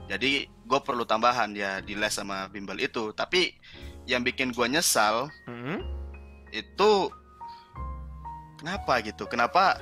Jadi 0.08 0.48
gue 0.48 0.80
perlu 0.80 1.04
tambahan 1.04 1.52
ya 1.52 1.84
di 1.84 1.92
les 1.98 2.16
sama 2.16 2.48
bimbel 2.48 2.80
itu. 2.80 3.12
Tapi 3.12 3.52
yang 4.08 4.24
bikin 4.24 4.56
gua 4.56 4.72
nyesal 4.72 5.28
Hmm? 5.44 5.84
itu 6.50 7.12
kenapa 8.60 9.00
gitu? 9.00 9.24
Kenapa 9.24 9.80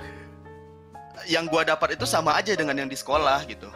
yang 1.27 1.51
gua 1.51 1.67
dapat 1.67 1.99
itu 1.99 2.07
sama 2.07 2.39
aja 2.39 2.55
dengan 2.55 2.79
yang 2.79 2.87
di 2.87 2.95
sekolah 2.95 3.43
gitu? 3.51 3.67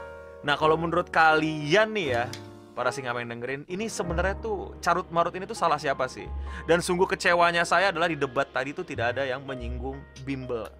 Nah, 0.47 0.55
kalau 0.55 0.79
menurut 0.79 1.11
kalian 1.11 1.91
nih 1.95 2.07
ya, 2.15 2.25
para 2.75 2.95
singa 2.95 3.15
yang 3.15 3.31
dengerin, 3.31 3.63
ini 3.67 3.91
sebenarnya 3.91 4.39
tuh 4.39 4.75
carut 4.79 5.07
marut 5.11 5.35
ini 5.35 5.47
tuh 5.47 5.59
salah 5.59 5.79
siapa 5.79 6.07
sih? 6.07 6.27
Dan 6.67 6.79
sungguh 6.79 7.07
kecewanya 7.11 7.67
saya 7.67 7.91
adalah 7.91 8.07
di 8.07 8.19
debat 8.19 8.47
tadi 8.51 8.71
tuh 8.71 8.87
tidak 8.87 9.19
ada 9.19 9.27
yang 9.27 9.43
menyinggung 9.43 9.99
bimbel. 10.23 10.71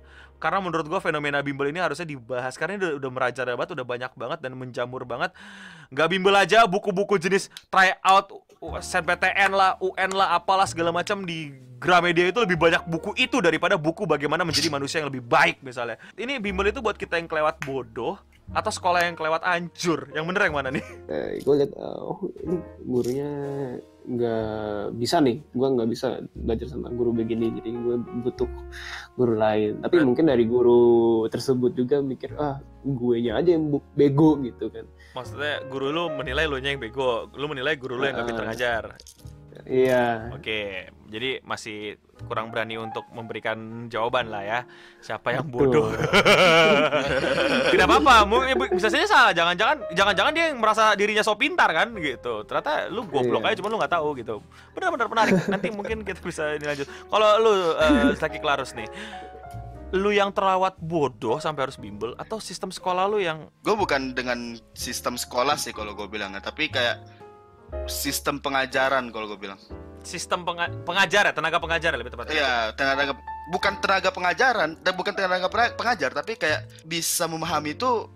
Karena 0.43 0.59
menurut 0.59 0.91
gua 0.91 0.99
fenomena 0.99 1.39
bimbel 1.39 1.71
ini 1.71 1.79
harusnya 1.79 2.03
dibahas 2.03 2.59
karena 2.59 2.75
ini 2.75 2.99
udah, 2.99 3.15
udah 3.15 3.55
banget, 3.55 3.69
udah 3.79 3.87
banyak 3.87 4.13
banget 4.19 4.39
dan 4.43 4.53
menjamur 4.59 5.07
banget. 5.07 5.31
Nggak 5.95 6.09
bimbel 6.11 6.35
aja, 6.35 6.67
buku-buku 6.67 7.23
jenis 7.23 7.47
tryout, 7.71 8.27
SNPTN 8.59 9.55
lah, 9.55 9.79
UN 9.79 10.11
lah, 10.11 10.35
apalah 10.35 10.67
segala 10.67 10.91
macam 10.91 11.23
di 11.23 11.55
Gramedia 11.83 12.31
itu 12.31 12.39
lebih 12.43 12.59
banyak 12.59 12.83
buku 12.87 13.15
itu 13.19 13.43
daripada 13.43 13.75
buku 13.75 14.07
bagaimana 14.07 14.47
menjadi 14.47 14.71
manusia 14.71 15.03
yang 15.03 15.11
lebih 15.11 15.23
baik 15.23 15.63
misalnya. 15.63 15.99
Ini 16.15 16.39
bimbel 16.43 16.71
itu 16.71 16.79
buat 16.79 16.95
kita 16.95 17.19
yang 17.19 17.27
kelewat 17.27 17.63
bodoh 17.63 18.19
atau 18.55 18.71
sekolah 18.71 19.07
yang 19.07 19.19
kelewat 19.19 19.43
hancur. 19.43 20.11
Yang 20.15 20.25
bener 20.31 20.43
yang 20.47 20.55
mana 20.55 20.69
nih? 20.71 20.85
eh, 21.11 21.31
gue 21.43 21.55
liat 21.59 21.73
oh 21.79 22.23
ini 22.43 22.57
gurunya 22.87 23.31
nggak 24.03 24.99
bisa 24.99 25.23
nih 25.23 25.39
gue 25.55 25.69
nggak 25.79 25.89
bisa 25.89 26.27
belajar 26.35 26.67
sama 26.67 26.91
guru 26.91 27.15
begini 27.15 27.55
jadi 27.63 27.71
gue 27.71 27.97
butuh 28.27 28.51
guru 29.15 29.39
lain 29.39 29.79
tapi 29.79 30.03
mungkin 30.03 30.27
dari 30.27 30.43
guru 30.43 31.23
tersebut 31.31 31.79
juga 31.79 32.03
mikir 32.03 32.35
ah 32.35 32.59
gue 32.83 33.17
nya 33.23 33.39
aja 33.39 33.55
yang 33.55 33.71
bego 33.95 34.43
gitu 34.43 34.67
kan 34.75 34.83
Maksudnya 35.13 35.61
guru 35.69 35.93
lu 35.93 36.05
menilai 36.17 36.49
lu 36.49 36.57
nya 36.57 36.73
yang 36.73 36.81
bego, 36.81 37.29
lu 37.37 37.45
menilai 37.45 37.77
guru 37.77 38.01
lu 38.01 38.09
yang 38.09 38.17
gak 38.17 38.33
pinter 38.33 38.45
Ah. 38.45 38.49
ngajar. 38.49 38.85
Iya. 39.69 40.33
Oke, 40.35 40.89
jadi 41.13 41.45
masih 41.45 42.01
kurang 42.25 42.49
berani 42.55 42.79
untuk 42.79 43.05
memberikan 43.13 43.87
jawaban 43.93 44.31
lah 44.33 44.43
ya. 44.43 44.61
Siapa 45.03 45.35
yang 45.35 45.47
Betul. 45.47 45.69
bodoh? 45.69 45.87
Tidak 47.73 47.87
apa-apa, 47.87 48.27
eh, 48.49 48.57
bisa 48.73 48.89
saja 48.89 49.07
salah. 49.07 49.33
Jangan-jangan, 49.37 49.93
jangan-jangan 49.93 50.33
dia 50.33 50.45
yang 50.51 50.59
merasa 50.63 50.97
dirinya 50.97 51.21
so 51.21 51.37
pintar 51.37 51.69
kan, 51.71 51.93
gitu. 51.99 52.47
Ternyata 52.49 52.89
lu 52.89 53.05
goblok 53.07 53.43
Iya. 53.45 53.53
aja, 53.53 53.59
cuma 53.61 53.69
lu 53.69 53.79
nggak 53.79 53.93
tahu 53.93 54.09
gitu. 54.19 54.35
Benar-benar 54.73 55.09
menarik. 55.11 55.35
Nanti 55.51 55.69
mungkin 55.69 56.07
kita 56.07 56.21
bisa 56.25 56.57
ini 56.57 56.65
lanjut. 56.65 56.87
Kalau 56.89 57.29
lu, 57.43 57.53
uh, 57.77 58.11
Zaki 58.17 58.39
Klarus 58.41 58.73
nih, 58.73 58.89
lu 59.93 60.09
yang 60.09 60.33
terawat 60.33 60.81
bodoh 60.81 61.37
sampai 61.37 61.69
harus 61.69 61.77
bimbel 61.77 62.17
atau 62.17 62.41
sistem 62.41 62.73
sekolah 62.73 63.13
lu 63.13 63.21
yang 63.21 63.53
gue 63.61 63.77
bukan 63.77 64.17
dengan 64.17 64.57
sistem 64.73 65.21
sekolah 65.21 65.61
sih 65.61 65.77
kalau 65.77 65.93
gue 65.93 66.09
bilang 66.09 66.33
tapi 66.41 66.73
kayak 66.73 67.05
sistem 67.89 68.39
pengajaran 68.39 69.11
kalau 69.11 69.27
gue 69.33 69.41
bilang 69.41 69.59
sistem 70.03 70.43
penga- 70.43 70.71
pengajar 70.83 71.31
ya, 71.31 71.33
tenaga 71.33 71.59
pengajar 71.63 71.95
ya 71.95 71.99
lebih 71.99 72.13
tepatnya. 72.13 72.35
Iya, 72.35 72.55
tenaga 72.75 73.15
bukan 73.55 73.79
tenaga 73.79 74.11
pengajaran 74.11 74.71
dan 74.83 74.93
bukan 74.99 75.15
tenaga 75.15 75.49
pengajar 75.51 76.11
tapi 76.11 76.35
kayak 76.35 76.67
bisa 76.87 77.31
memahami 77.31 77.79
itu 77.79 78.11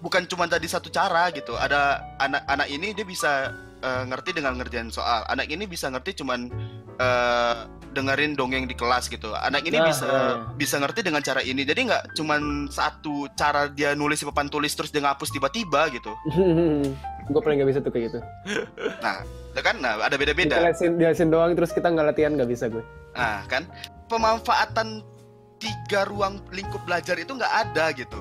bukan 0.00 0.24
cuma 0.26 0.48
tadi 0.48 0.66
satu 0.66 0.88
cara 0.88 1.28
gitu. 1.30 1.54
Ada 1.54 2.00
anak-anak 2.16 2.68
ini 2.72 2.96
dia 2.96 3.06
bisa 3.06 3.52
eh, 3.84 4.02
ngerti 4.08 4.40
dengan 4.40 4.56
ngerjain 4.56 4.88
soal. 4.88 5.22
Anak 5.28 5.52
ini 5.52 5.68
bisa 5.68 5.92
ngerti 5.92 6.24
cuman 6.24 6.48
eh, 6.96 7.54
dengerin 7.92 8.32
dongeng 8.34 8.64
di 8.64 8.74
kelas 8.74 9.06
gitu. 9.12 9.36
Anak 9.36 9.62
ini 9.68 9.78
Nah, 9.78 9.86
bisa 9.86 10.06
iya, 10.08 10.16
iya. 10.16 10.34
bisa 10.56 10.76
ngerti 10.80 11.00
dengan 11.04 11.20
cara 11.20 11.44
ini. 11.44 11.62
Jadi 11.62 11.92
nggak 11.92 12.16
cuman 12.16 12.72
satu 12.72 13.28
cara 13.36 13.68
dia 13.68 13.92
nulis 13.92 14.24
di 14.24 14.26
papan 14.26 14.48
tulis 14.48 14.72
terus 14.72 14.90
dia 14.90 15.04
ngapus 15.04 15.30
tiba-tiba 15.30 15.92
gitu. 15.92 16.12
gue 17.32 17.38
paling 17.38 17.62
nggak 17.62 17.70
bisa 17.70 17.80
tuh 17.84 17.92
kayak 17.94 18.04
gitu. 18.10 18.18
Nah, 19.04 19.60
kan 19.60 19.76
nah, 19.84 20.00
ada 20.00 20.16
beda-beda. 20.16 20.56
diasin 20.96 21.28
doang 21.28 21.52
terus 21.52 21.76
kita 21.76 21.92
nggak 21.92 22.16
latihan 22.16 22.32
nggak 22.34 22.48
bisa 22.48 22.72
gue. 22.72 22.80
Nah, 23.12 23.44
kan 23.46 23.68
pemanfaatan 24.08 25.04
tiga 25.60 26.08
ruang 26.08 26.42
lingkup 26.50 26.82
belajar 26.88 27.14
itu 27.20 27.36
nggak 27.36 27.54
ada 27.68 27.92
gitu. 27.92 28.18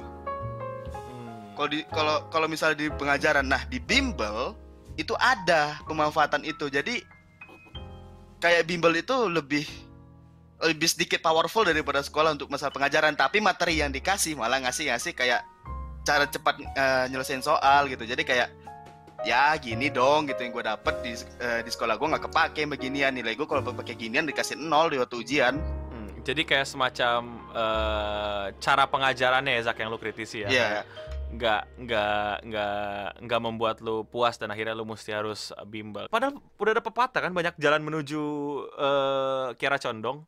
Hmm. 0.91 1.55
Kalau 1.55 1.69
di 1.71 1.79
kalau 1.89 2.15
kalau 2.29 2.47
misalnya 2.51 2.77
di 2.77 2.88
pengajaran, 2.91 3.47
nah 3.47 3.63
di 3.65 3.79
bimbel 3.79 4.53
itu 4.99 5.15
ada 5.17 5.79
pemanfaatan 5.88 6.43
itu. 6.43 6.67
Jadi 6.67 7.01
kayak 8.41 8.65
bimbel 8.65 8.91
itu 8.97 9.13
lebih 9.30 9.63
lebih 10.62 10.89
sedikit 10.89 11.21
powerful 11.21 11.65
daripada 11.65 12.01
sekolah 12.01 12.38
untuk 12.38 12.49
masalah 12.49 12.73
pengajaran, 12.73 13.17
tapi 13.17 13.41
materi 13.41 13.82
yang 13.82 13.89
dikasih 13.89 14.38
malah 14.38 14.62
ngasih-ngasih 14.62 15.13
kayak 15.17 15.41
cara 16.06 16.25
cepat 16.30 16.58
eh, 16.62 17.06
nyelesain 17.10 17.41
soal 17.41 17.89
gitu. 17.89 18.06
Jadi 18.06 18.21
kayak 18.25 18.49
ya 19.21 19.54
gini 19.62 19.93
dong 19.93 20.25
gitu 20.25 20.41
yang 20.41 20.54
gue 20.54 20.65
dapet 20.65 20.95
di 21.06 21.13
eh, 21.41 21.62
di 21.62 21.69
sekolah 21.69 21.93
gue 21.97 22.08
nggak 22.10 22.25
kepake 22.30 22.65
beginian 22.65 23.13
nilai 23.13 23.38
gue 23.38 23.45
kalau 23.45 23.62
pakai 23.62 23.93
ginian 23.93 24.25
dikasih 24.25 24.58
nol 24.58 24.89
di 24.93 24.97
waktu 25.01 25.17
ujian. 25.21 25.58
Hmm, 25.89 26.10
jadi 26.25 26.41
kayak 26.45 26.67
semacam 26.69 27.19
eh, 27.54 28.45
cara 28.62 28.84
pengajarannya 28.86 29.58
ya 29.58 29.62
Zak 29.65 29.82
yang 29.82 29.89
lu 29.89 29.97
kritisi 29.97 30.45
ya. 30.45 30.49
Iya. 30.49 30.67
Nggak 31.31 31.61
nggak 31.79 32.33
nggak 32.43 32.79
nggak 33.23 33.41
membuat 33.41 33.79
lu 33.79 34.03
puas 34.03 34.35
dan 34.35 34.51
akhirnya 34.51 34.75
lu 34.75 34.83
mesti 34.83 35.11
harus 35.11 35.55
bimbel. 35.65 36.05
Padahal 36.07 36.37
udah 36.55 36.71
ada 36.71 36.83
pepatah 36.83 37.21
kan 37.21 37.31
banyak 37.31 37.55
jalan 37.55 37.81
menuju 37.81 38.21
eh, 38.73 39.47
Kiara 39.55 39.79
Condong. 39.79 40.27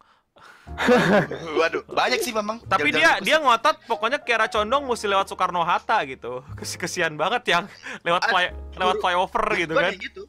Waduh, 1.59 1.83
banyak 1.85 2.19
sih 2.19 2.31
memang. 2.31 2.63
Tapi 2.63 2.89
dia 2.89 3.19
dia 3.19 3.37
ngotot 3.37 3.83
pokoknya 3.83 4.17
Kiara 4.17 4.47
Condong 4.47 4.87
mesti 4.87 5.05
lewat 5.05 5.27
Soekarno 5.27 5.61
Hatta 5.61 6.01
gitu. 6.07 6.39
Kes 6.55 6.75
kesian 6.75 7.19
banget 7.19 7.43
yang 7.51 7.63
lewat 8.01 8.23
fly, 8.27 8.45
lewat 8.73 8.95
guru- 8.97 9.03
flyover 9.03 9.43
Guru 9.45 9.59
gitu 9.59 9.73
kan. 9.75 9.91
gitu. 9.93 10.23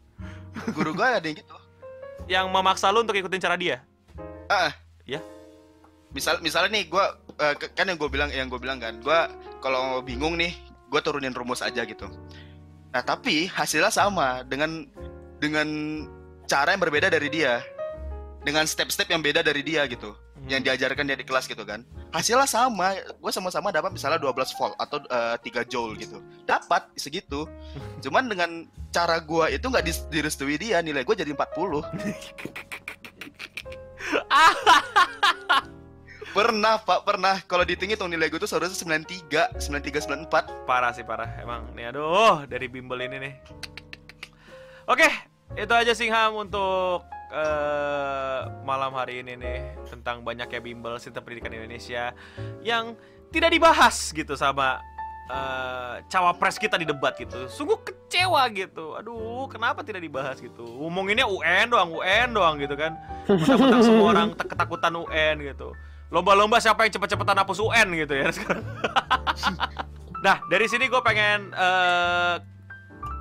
Guru 0.70 0.90
gue 0.92 1.06
ada 1.06 1.22
yang 1.22 1.38
gitu. 1.38 1.54
Yang 2.26 2.46
memaksa 2.50 2.90
lu 2.90 3.02
untuk 3.02 3.14
ikutin 3.14 3.38
cara 3.38 3.54
dia. 3.54 3.82
Ah, 4.46 4.74
Ya. 5.04 5.20
Misal 6.10 6.38
misalnya 6.40 6.72
nih 6.72 6.88
gue 6.88 7.04
kan 7.74 7.84
yang 7.84 7.98
gue 7.98 8.08
bilang 8.08 8.30
yang 8.30 8.46
gue 8.46 8.56
bilang 8.56 8.78
kan, 8.78 8.96
gue 8.96 9.18
kalau 9.58 9.98
bingung 10.00 10.38
nih, 10.38 10.54
gue 10.90 11.00
turunin 11.00 11.34
rumus 11.34 11.64
aja 11.64 11.84
gitu. 11.84 12.06
Nah 12.94 13.02
tapi 13.02 13.50
hasilnya 13.50 13.90
sama 13.90 14.46
dengan 14.46 14.86
dengan 15.42 15.66
cara 16.48 16.72
yang 16.76 16.82
berbeda 16.82 17.10
dari 17.10 17.28
dia, 17.28 17.60
dengan 18.44 18.68
step-step 18.68 19.10
yang 19.10 19.24
beda 19.24 19.42
dari 19.42 19.64
dia 19.64 19.84
gitu, 19.90 20.14
Hmm. 20.44 20.52
yang 20.52 20.60
diajarkan 20.60 21.08
dia 21.08 21.16
di 21.16 21.24
kelas 21.24 21.48
gitu 21.48 21.64
kan. 21.64 21.80
Hasilnya 22.12 22.44
sama, 22.44 22.92
gue 23.00 23.32
sama-sama 23.32 23.72
dapat 23.72 23.96
misalnya 23.96 24.20
12 24.20 24.52
volt 24.60 24.76
atau 24.76 25.00
eh, 25.00 25.36
3 25.40 25.64
joule 25.64 25.96
gitu, 25.96 26.20
dapat 26.44 26.84
segitu. 27.00 27.48
Cuman 28.04 28.28
dengan 28.28 28.68
cara 28.92 29.16
gue 29.18 29.56
itu 29.56 29.64
nggak 29.64 30.12
direstui 30.12 30.60
dia, 30.60 30.84
nilai 30.84 31.02
gue 31.02 31.16
jadi 31.16 31.32
40. 31.32 31.80
Pernah 36.34 36.82
pak, 36.82 37.06
pernah. 37.06 37.38
Kalau 37.46 37.62
ditinggi 37.62 37.94
tuh 37.94 38.10
nilai 38.10 38.26
gue 38.26 38.42
tuh 38.42 38.50
seharusnya 38.50 38.74
93, 38.74 39.54
93, 39.62 40.26
94. 40.26 40.66
Parah 40.66 40.90
sih 40.90 41.06
parah 41.06 41.30
emang 41.38 41.70
nih 41.78 41.94
aduh 41.94 42.42
dari 42.50 42.66
bimbel 42.66 42.98
ini 43.06 43.22
nih. 43.22 43.34
Oke, 44.90 45.06
itu 45.54 45.70
aja 45.70 45.94
Singham 45.94 46.34
untuk 46.34 47.06
eh, 47.30 48.40
malam 48.66 48.98
hari 48.98 49.22
ini 49.22 49.38
nih 49.38 49.78
tentang 49.86 50.26
banyaknya 50.26 50.58
bimbel 50.58 50.98
sistem 50.98 51.22
pendidikan 51.22 51.54
Indonesia 51.54 52.10
yang 52.66 52.98
tidak 53.30 53.54
dibahas 53.54 54.10
gitu 54.10 54.34
sama 54.34 54.82
eh, 55.30 56.02
cawapres 56.10 56.58
kita 56.58 56.74
di 56.74 56.90
debat 56.90 57.14
gitu. 57.14 57.46
Sungguh 57.46 57.78
kecewa 57.78 58.42
gitu. 58.50 58.98
Aduh, 58.98 59.46
kenapa 59.46 59.86
tidak 59.86 60.02
dibahas 60.02 60.42
gitu? 60.42 60.66
Ngomonginnya 60.66 61.30
UN 61.30 61.70
doang, 61.70 61.94
UN 61.94 62.34
doang 62.34 62.58
gitu 62.58 62.74
kan. 62.74 62.98
Mentang-mentang 63.30 63.82
semua 63.86 64.06
orang 64.10 64.28
ketakutan 64.50 64.98
UN 64.98 65.38
gitu. 65.54 65.70
Lomba-lomba 66.12 66.60
siapa 66.60 66.84
yang 66.84 66.92
cepet-cepetan 66.96 67.36
hapus 67.40 67.58
UN 67.64 67.88
gitu 67.96 68.14
ya 68.16 68.28
sekarang. 68.32 68.64
Nah, 70.24 70.40
dari 70.48 70.64
sini 70.64 70.88
gue 70.88 71.04
pengen 71.04 71.52
eh, 71.52 72.40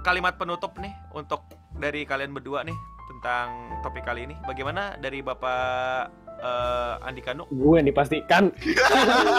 kalimat 0.08 0.39
penutup 0.39 0.72
nih 0.80 0.96
untuk 1.12 1.43
dari 1.76 2.08
kalian 2.08 2.32
berdua 2.32 2.63
nih 2.63 2.76
tentang 3.12 3.76
topik 3.84 4.08
kali 4.08 4.24
ini. 4.24 4.39
Bagaimana 4.48 4.96
dari 4.96 5.19
Bapak 5.19 6.08
eh, 6.39 7.04
Andika 7.04 7.36
Nu? 7.36 7.43
Gue 7.52 7.84
yang 7.84 7.91
dipastikan. 7.91 8.56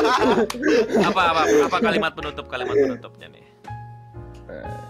Apa 1.08 1.22
apa 1.32 1.42
apa 1.48 1.78
kalimat 1.80 2.12
penutup 2.12 2.52
kalimat 2.52 2.76
penutupnya 2.76 3.32
nih? 3.32 3.44
Eh, 4.52 4.84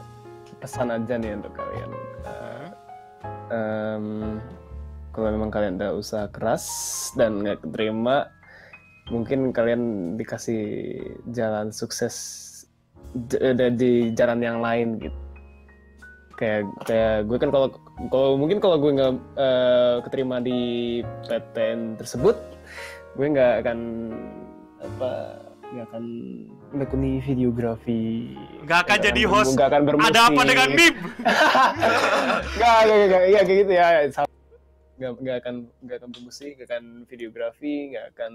pesan 0.59 0.91
aja 0.91 1.15
nih 1.15 1.31
untuk 1.39 1.55
kalian. 1.55 1.91
Eh, 2.27 2.69
em, 3.55 4.05
kalau 5.15 5.31
memang 5.31 5.55
kalian 5.55 5.79
udah 5.79 5.95
usaha 5.95 6.27
keras 6.27 6.67
dan 7.15 7.39
nggak 7.47 7.63
keterima, 7.63 8.35
mungkin 9.13 9.53
kalian 9.53 10.15
dikasih 10.17 10.63
jalan 11.33 11.69
sukses 11.69 12.15
eh, 13.37 13.53
di 13.75 14.13
jalan 14.17 14.41
yang 14.41 14.59
lain 14.65 15.01
gitu. 15.01 15.19
Kayak 16.35 16.67
kayak 16.89 17.31
gue 17.31 17.39
kan 17.39 17.51
kalau 17.55 17.69
kalau 18.11 18.31
mungkin 18.35 18.59
kalau 18.59 18.77
gue 18.81 18.91
nggak 18.91 19.13
eh, 19.39 19.97
keterima 20.09 20.43
di 20.43 20.59
PTN 21.31 22.01
tersebut, 22.01 22.35
gue 23.15 23.27
nggak 23.29 23.63
akan 23.63 23.79
apa 24.83 25.11
nggak 25.75 25.87
akan 25.91 26.05
menekuni 26.71 27.19
videografi 27.25 28.31
Nggak 28.63 28.79
akan 28.87 28.99
jadi 29.11 29.23
host. 29.27 29.59
nggak 29.59 29.69
akan 29.75 29.83
bermusik 29.91 30.11
Ada 30.15 30.21
apa 30.31 30.43
dengan 30.47 30.69
MIB? 30.71 30.81
Nggak, 32.55 32.77
nggak, 32.87 32.99
nggak, 33.11 33.23
iya 33.27 33.41
kayak 33.43 33.59
gitu 33.65 33.73
ya. 33.75 33.87
Nggak, 34.95 35.13
nggak 35.19 35.37
akan, 35.43 35.55
nggak 35.83 35.97
akan 35.99 36.11
bermusik, 36.15 36.51
nggak 36.55 36.69
akan 36.71 36.85
videografi, 37.11 37.75
nggak 37.91 38.07
akan. 38.15 38.33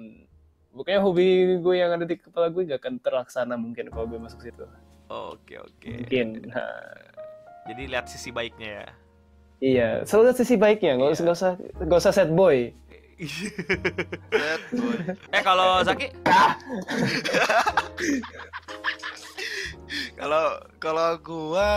Pokoknya 0.70 1.02
hobi 1.02 1.26
gue 1.58 1.76
yang 1.76 1.92
ada 1.92 2.06
di 2.06 2.16
kepala 2.16 2.48
gue 2.48 2.62
nggak 2.64 2.80
akan 2.80 2.96
terlaksana 3.02 3.56
mungkin 3.58 3.90
kalau 3.90 4.06
gue 4.06 4.20
masuk 4.22 4.40
situ. 4.40 4.64
Oke 5.10 5.58
oke. 5.58 5.90
Mungkin. 6.06 6.46
Nah, 6.48 7.10
Jadi 7.66 7.86
lihat 7.86 8.10
sisi 8.10 8.30
baiknya 8.30 8.70
ya. 8.82 8.88
iya, 9.60 9.90
selalu 10.06 10.32
lihat 10.32 10.38
sisi 10.38 10.56
baiknya. 10.56 10.98
Nggak 10.98 11.10
usah, 11.14 11.24
nggak 11.26 11.38
usah, 11.38 11.54
nggak 11.86 12.00
usah 12.02 12.14
sad 12.14 12.32
boy. 12.32 12.72
Set, 14.32 14.64
boy. 14.72 14.96
eh 15.36 15.42
kalau 15.44 15.84
Zaki? 15.84 16.08
Kalau 20.16 20.46
kalau 20.78 21.18
gua 21.20 21.70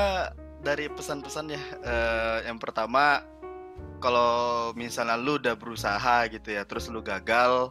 dari 0.61 0.87
pesan-pesannya 0.87 1.61
eh, 1.83 2.39
yang 2.47 2.59
pertama 2.61 3.25
kalau 3.99 4.71
misalnya 4.75 5.15
lu 5.17 5.39
udah 5.39 5.55
berusaha 5.57 6.27
gitu 6.29 6.53
ya 6.53 6.63
terus 6.67 6.91
lu 6.91 7.01
gagal 7.01 7.71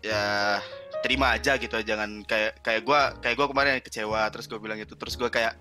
ya 0.00 0.58
terima 1.00 1.32
aja 1.32 1.56
gitu 1.56 1.80
jangan 1.80 2.24
kayak 2.24 2.60
kayak 2.60 2.82
gua 2.84 3.16
kayak 3.24 3.36
gua 3.36 3.46
kemarin 3.48 3.80
kecewa 3.80 4.28
terus 4.32 4.46
gua 4.48 4.60
bilang 4.60 4.78
gitu. 4.80 4.96
Terus 4.96 5.16
gua 5.16 5.32
kayak 5.32 5.56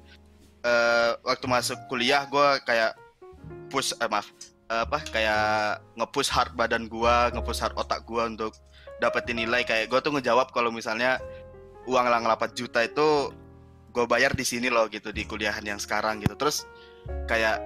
eh, 0.63 1.11
waktu 1.23 1.45
masuk 1.47 1.79
kuliah 1.87 2.27
gua 2.27 2.59
kayak 2.63 2.95
push 3.71 3.95
eh, 3.95 4.09
maaf 4.11 4.27
eh, 4.71 4.81
apa 4.83 4.99
kayak 5.07 5.83
nge-push 5.95 6.31
hard 6.31 6.51
badan 6.55 6.91
gua 6.91 7.31
nge-push 7.31 7.63
hard 7.63 7.75
otak 7.79 8.03
gua 8.03 8.27
untuk 8.27 8.55
dapetin 8.99 9.39
nilai. 9.39 9.63
Kayak 9.63 9.91
gua 9.91 9.99
tuh 10.03 10.11
ngejawab 10.15 10.51
kalau 10.51 10.71
misalnya 10.71 11.19
uang 11.87 12.05
lang 12.05 12.23
8 12.27 12.53
juta 12.53 12.83
itu 12.85 13.33
gue 13.89 14.05
bayar 14.05 14.37
di 14.37 14.45
sini 14.45 14.69
loh 14.69 14.85
gitu 14.85 15.09
di 15.09 15.25
kuliahan 15.25 15.65
yang 15.65 15.81
sekarang 15.81 16.21
gitu. 16.21 16.37
Terus 16.37 16.67
kayak 17.25 17.57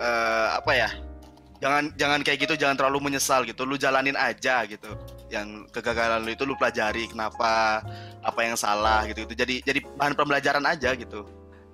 eh, 0.00 0.48
apa 0.56 0.72
ya 0.72 0.88
jangan 1.60 1.92
jangan 2.00 2.20
kayak 2.24 2.48
gitu 2.48 2.54
jangan 2.56 2.78
terlalu 2.80 3.12
menyesal 3.12 3.44
gitu. 3.44 3.68
Lu 3.68 3.76
jalanin 3.76 4.16
aja 4.16 4.64
gitu 4.64 4.96
yang 5.30 5.66
kegagalan 5.74 6.22
lu 6.22 6.30
itu 6.34 6.46
lu 6.46 6.54
pelajari 6.54 7.10
kenapa 7.10 7.82
apa 8.22 8.40
yang 8.42 8.54
salah 8.54 9.02
gitu 9.10 9.26
gitu 9.26 9.34
jadi 9.34 9.54
jadi 9.66 9.80
bahan 9.98 10.14
pembelajaran 10.14 10.64
aja 10.66 10.94
gitu 10.94 11.26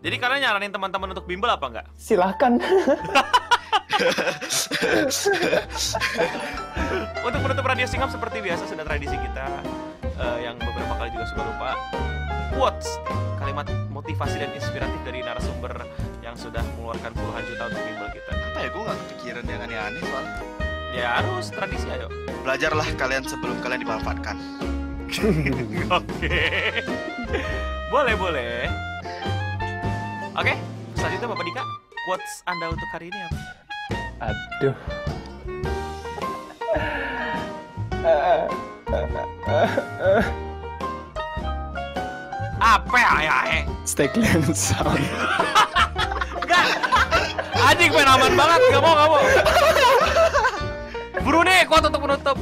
Jadi 0.02 0.18
kalian 0.18 0.42
nyaranin 0.42 0.74
teman-teman 0.74 1.14
untuk 1.14 1.30
bimbel 1.30 1.46
apa 1.46 1.62
enggak? 1.70 1.86
Silahkan. 1.94 2.58
Untuk 7.22 7.38
menutup 7.38 7.62
radio 7.62 7.86
singap 7.86 8.10
seperti 8.10 8.42
biasa 8.42 8.66
sudah 8.66 8.82
tradisi 8.82 9.14
kita 9.14 9.46
eh, 10.02 10.38
yang 10.42 10.58
beberapa 10.58 10.98
kali 10.98 11.14
juga 11.14 11.26
suka 11.30 11.42
lupa. 11.46 11.70
Quotes, 12.50 12.98
kalimat 13.38 13.70
motivasi 13.94 14.42
dan 14.42 14.50
inspiratif 14.58 14.98
dari 15.06 15.22
narasumber 15.22 15.86
yang 16.20 16.34
sudah 16.34 16.66
mengeluarkan 16.74 17.14
puluhan 17.14 17.42
juta 17.46 17.62
untuk 17.70 17.82
bimbel 17.86 18.08
kita. 18.10 18.32
apa 18.52 18.58
ya 18.58 18.68
gue 18.68 18.82
nggak 18.82 18.98
kepikiran 19.06 19.44
yang 19.48 19.60
aneh-aneh 19.64 20.02
soalnya 20.02 20.51
Ya 20.92 21.18
harus 21.18 21.48
tradisi 21.48 21.88
ayo. 21.88 22.08
belajarlah 22.42 22.84
kalian 22.98 23.24
sebelum 23.24 23.56
kalian 23.62 23.80
dimanfaatkan 23.80 24.36
Oke. 25.98 26.40
boleh 27.92 28.14
boleh. 28.16 28.64
Oke, 30.32 30.56
selanjutnya 30.96 31.28
Bapak 31.28 31.44
Dika, 31.44 31.62
quotes 32.08 32.32
Anda 32.48 32.72
untuk 32.72 32.88
hari 32.88 33.12
ini 33.12 33.20
apa? 33.20 33.38
Aduh. 34.24 34.76
Apa 42.56 42.96
ya 42.96 43.12
ya? 43.20 43.36
eh? 43.52 43.62
Stay 43.84 44.08
clean 44.08 44.40
sound. 44.54 44.96
Enggak. 46.40 46.66
Anjing 47.52 47.90
main 47.92 48.08
aman 48.08 48.32
banget, 48.32 48.60
gak 48.72 48.82
mau, 48.82 48.94
gak 48.96 49.08
mau. 49.10 49.20
Buru 51.22 51.46
nih, 51.46 51.62
quote 51.70 51.86
untuk 51.86 52.02
menutup. 52.02 52.36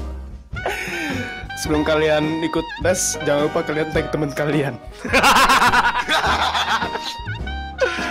Sebelum 1.61 1.85
kalian 1.85 2.41
ikut 2.41 2.65
les, 2.81 3.21
jangan 3.29 3.53
lupa 3.53 3.61
kalian 3.61 3.93
tag 3.93 4.09
teman 4.09 4.33
kalian. 4.33 4.75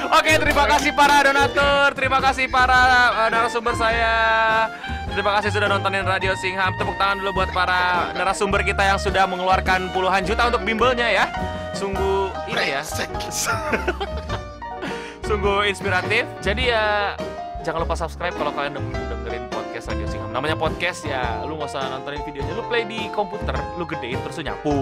Oke, 0.10 0.38
terima 0.38 0.66
kasih 0.70 0.94
para 0.94 1.26
donatur, 1.26 1.90
terima 1.98 2.22
kasih 2.22 2.46
para 2.54 2.82
eh, 3.26 3.30
narasumber 3.34 3.74
saya. 3.74 4.14
Terima 5.10 5.34
kasih 5.42 5.50
sudah 5.50 5.66
nontonin 5.66 6.06
Radio 6.06 6.38
Singham. 6.38 6.78
Tepuk 6.78 6.94
tangan 7.02 7.18
dulu 7.18 7.42
buat 7.42 7.50
para 7.50 8.14
narasumber 8.14 8.62
kita 8.62 8.86
yang 8.86 9.02
sudah 9.02 9.26
mengeluarkan 9.26 9.90
puluhan 9.90 10.22
juta 10.22 10.54
untuk 10.54 10.62
bimbelnya 10.62 11.10
ya. 11.10 11.26
Sungguh 11.74 12.30
ini 12.54 12.78
ya, 12.78 12.86
sungguh 15.28 15.66
inspiratif. 15.66 16.30
Jadi 16.46 16.70
ya 16.70 17.18
jangan 17.64 17.80
lupa 17.84 17.96
subscribe 17.96 18.36
kalau 18.36 18.52
kalian 18.56 18.80
deng- 18.80 18.94
dengerin 18.94 19.46
podcast 19.52 19.86
Radio 19.92 20.08
Singham. 20.08 20.32
Namanya 20.32 20.56
podcast 20.56 21.04
ya, 21.04 21.44
lu 21.46 21.60
nggak 21.60 21.70
usah 21.72 21.84
nontonin 21.92 22.24
videonya, 22.24 22.54
lu 22.56 22.64
play 22.68 22.84
di 22.88 23.08
komputer, 23.12 23.56
lu 23.76 23.84
gedein 23.88 24.20
terus 24.24 24.36
lu 24.40 24.44
nyapu. 24.48 24.78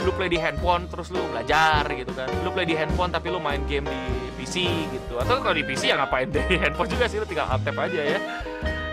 Lu 0.00 0.10
play 0.16 0.32
di 0.32 0.40
handphone 0.40 0.88
terus 0.88 1.12
lu 1.12 1.20
belajar 1.28 1.84
gitu 1.92 2.12
kan. 2.16 2.28
Lu 2.40 2.48
play 2.56 2.64
di 2.64 2.72
handphone 2.72 3.12
tapi 3.12 3.28
lu 3.28 3.36
main 3.36 3.60
game 3.68 3.84
di 3.84 4.00
PC 4.40 4.64
gitu. 4.96 5.20
Atau 5.20 5.44
kalau 5.44 5.52
di 5.52 5.60
PC 5.60 5.92
ya 5.92 6.00
ngapain 6.00 6.32
di 6.32 6.40
handphone 6.62 6.88
juga 6.88 7.04
sih 7.04 7.20
lu 7.20 7.28
tinggal 7.28 7.44
up 7.52 7.60
aja 7.60 8.00
ya. 8.00 8.18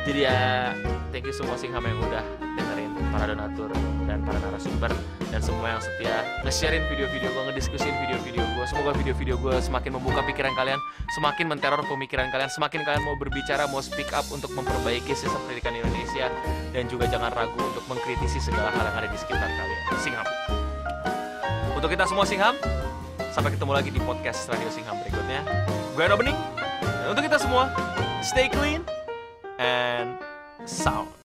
Jadi 0.04 0.20
ya 0.24 0.72
thank 1.16 1.24
you 1.24 1.32
semua 1.32 1.56
Singham 1.56 1.84
yang 1.88 2.00
udah 2.00 2.24
dengerin 2.40 2.92
para 3.12 3.24
donatur 3.32 3.72
dan 4.18 4.26
para 4.26 4.42
narasumber 4.42 4.90
dan 5.30 5.42
semua 5.46 5.78
yang 5.78 5.82
setia 5.84 6.26
nge-sharein 6.42 6.82
video-video 6.90 7.30
gue, 7.30 7.44
ngediskusin 7.54 7.94
video-video 8.02 8.42
gue. 8.42 8.66
Semoga 8.66 8.98
video-video 8.98 9.36
gue 9.38 9.56
semakin 9.62 9.92
membuka 9.94 10.26
pikiran 10.26 10.58
kalian, 10.58 10.80
semakin 11.14 11.46
menteror 11.46 11.86
pemikiran 11.86 12.34
kalian, 12.34 12.50
semakin 12.50 12.82
kalian 12.82 13.04
mau 13.06 13.14
berbicara, 13.14 13.70
mau 13.70 13.78
speak 13.78 14.10
up 14.18 14.26
untuk 14.34 14.50
memperbaiki 14.58 15.14
sistem 15.14 15.38
pendidikan 15.46 15.78
Indonesia 15.78 16.34
dan 16.74 16.90
juga 16.90 17.06
jangan 17.06 17.30
ragu 17.30 17.62
untuk 17.62 17.86
mengkritisi 17.86 18.42
segala 18.42 18.74
hal 18.74 18.90
yang 18.90 18.98
ada 18.98 19.08
di 19.14 19.18
sekitar 19.22 19.46
kalian. 19.46 19.82
Singham. 20.02 20.28
Untuk 21.78 21.94
kita 21.94 22.10
semua 22.10 22.26
Singham, 22.26 22.56
sampai 23.30 23.54
ketemu 23.54 23.72
lagi 23.78 23.90
di 23.94 24.02
podcast 24.02 24.50
Radio 24.50 24.72
Singham 24.74 24.98
berikutnya. 25.06 25.46
Gue 25.94 26.04
Eno 26.10 26.18
Bening. 26.18 26.38
Dan 26.82 27.14
untuk 27.14 27.24
kita 27.28 27.38
semua, 27.38 27.70
stay 28.26 28.50
clean 28.50 28.82
and 29.62 30.18
sound. 30.66 31.17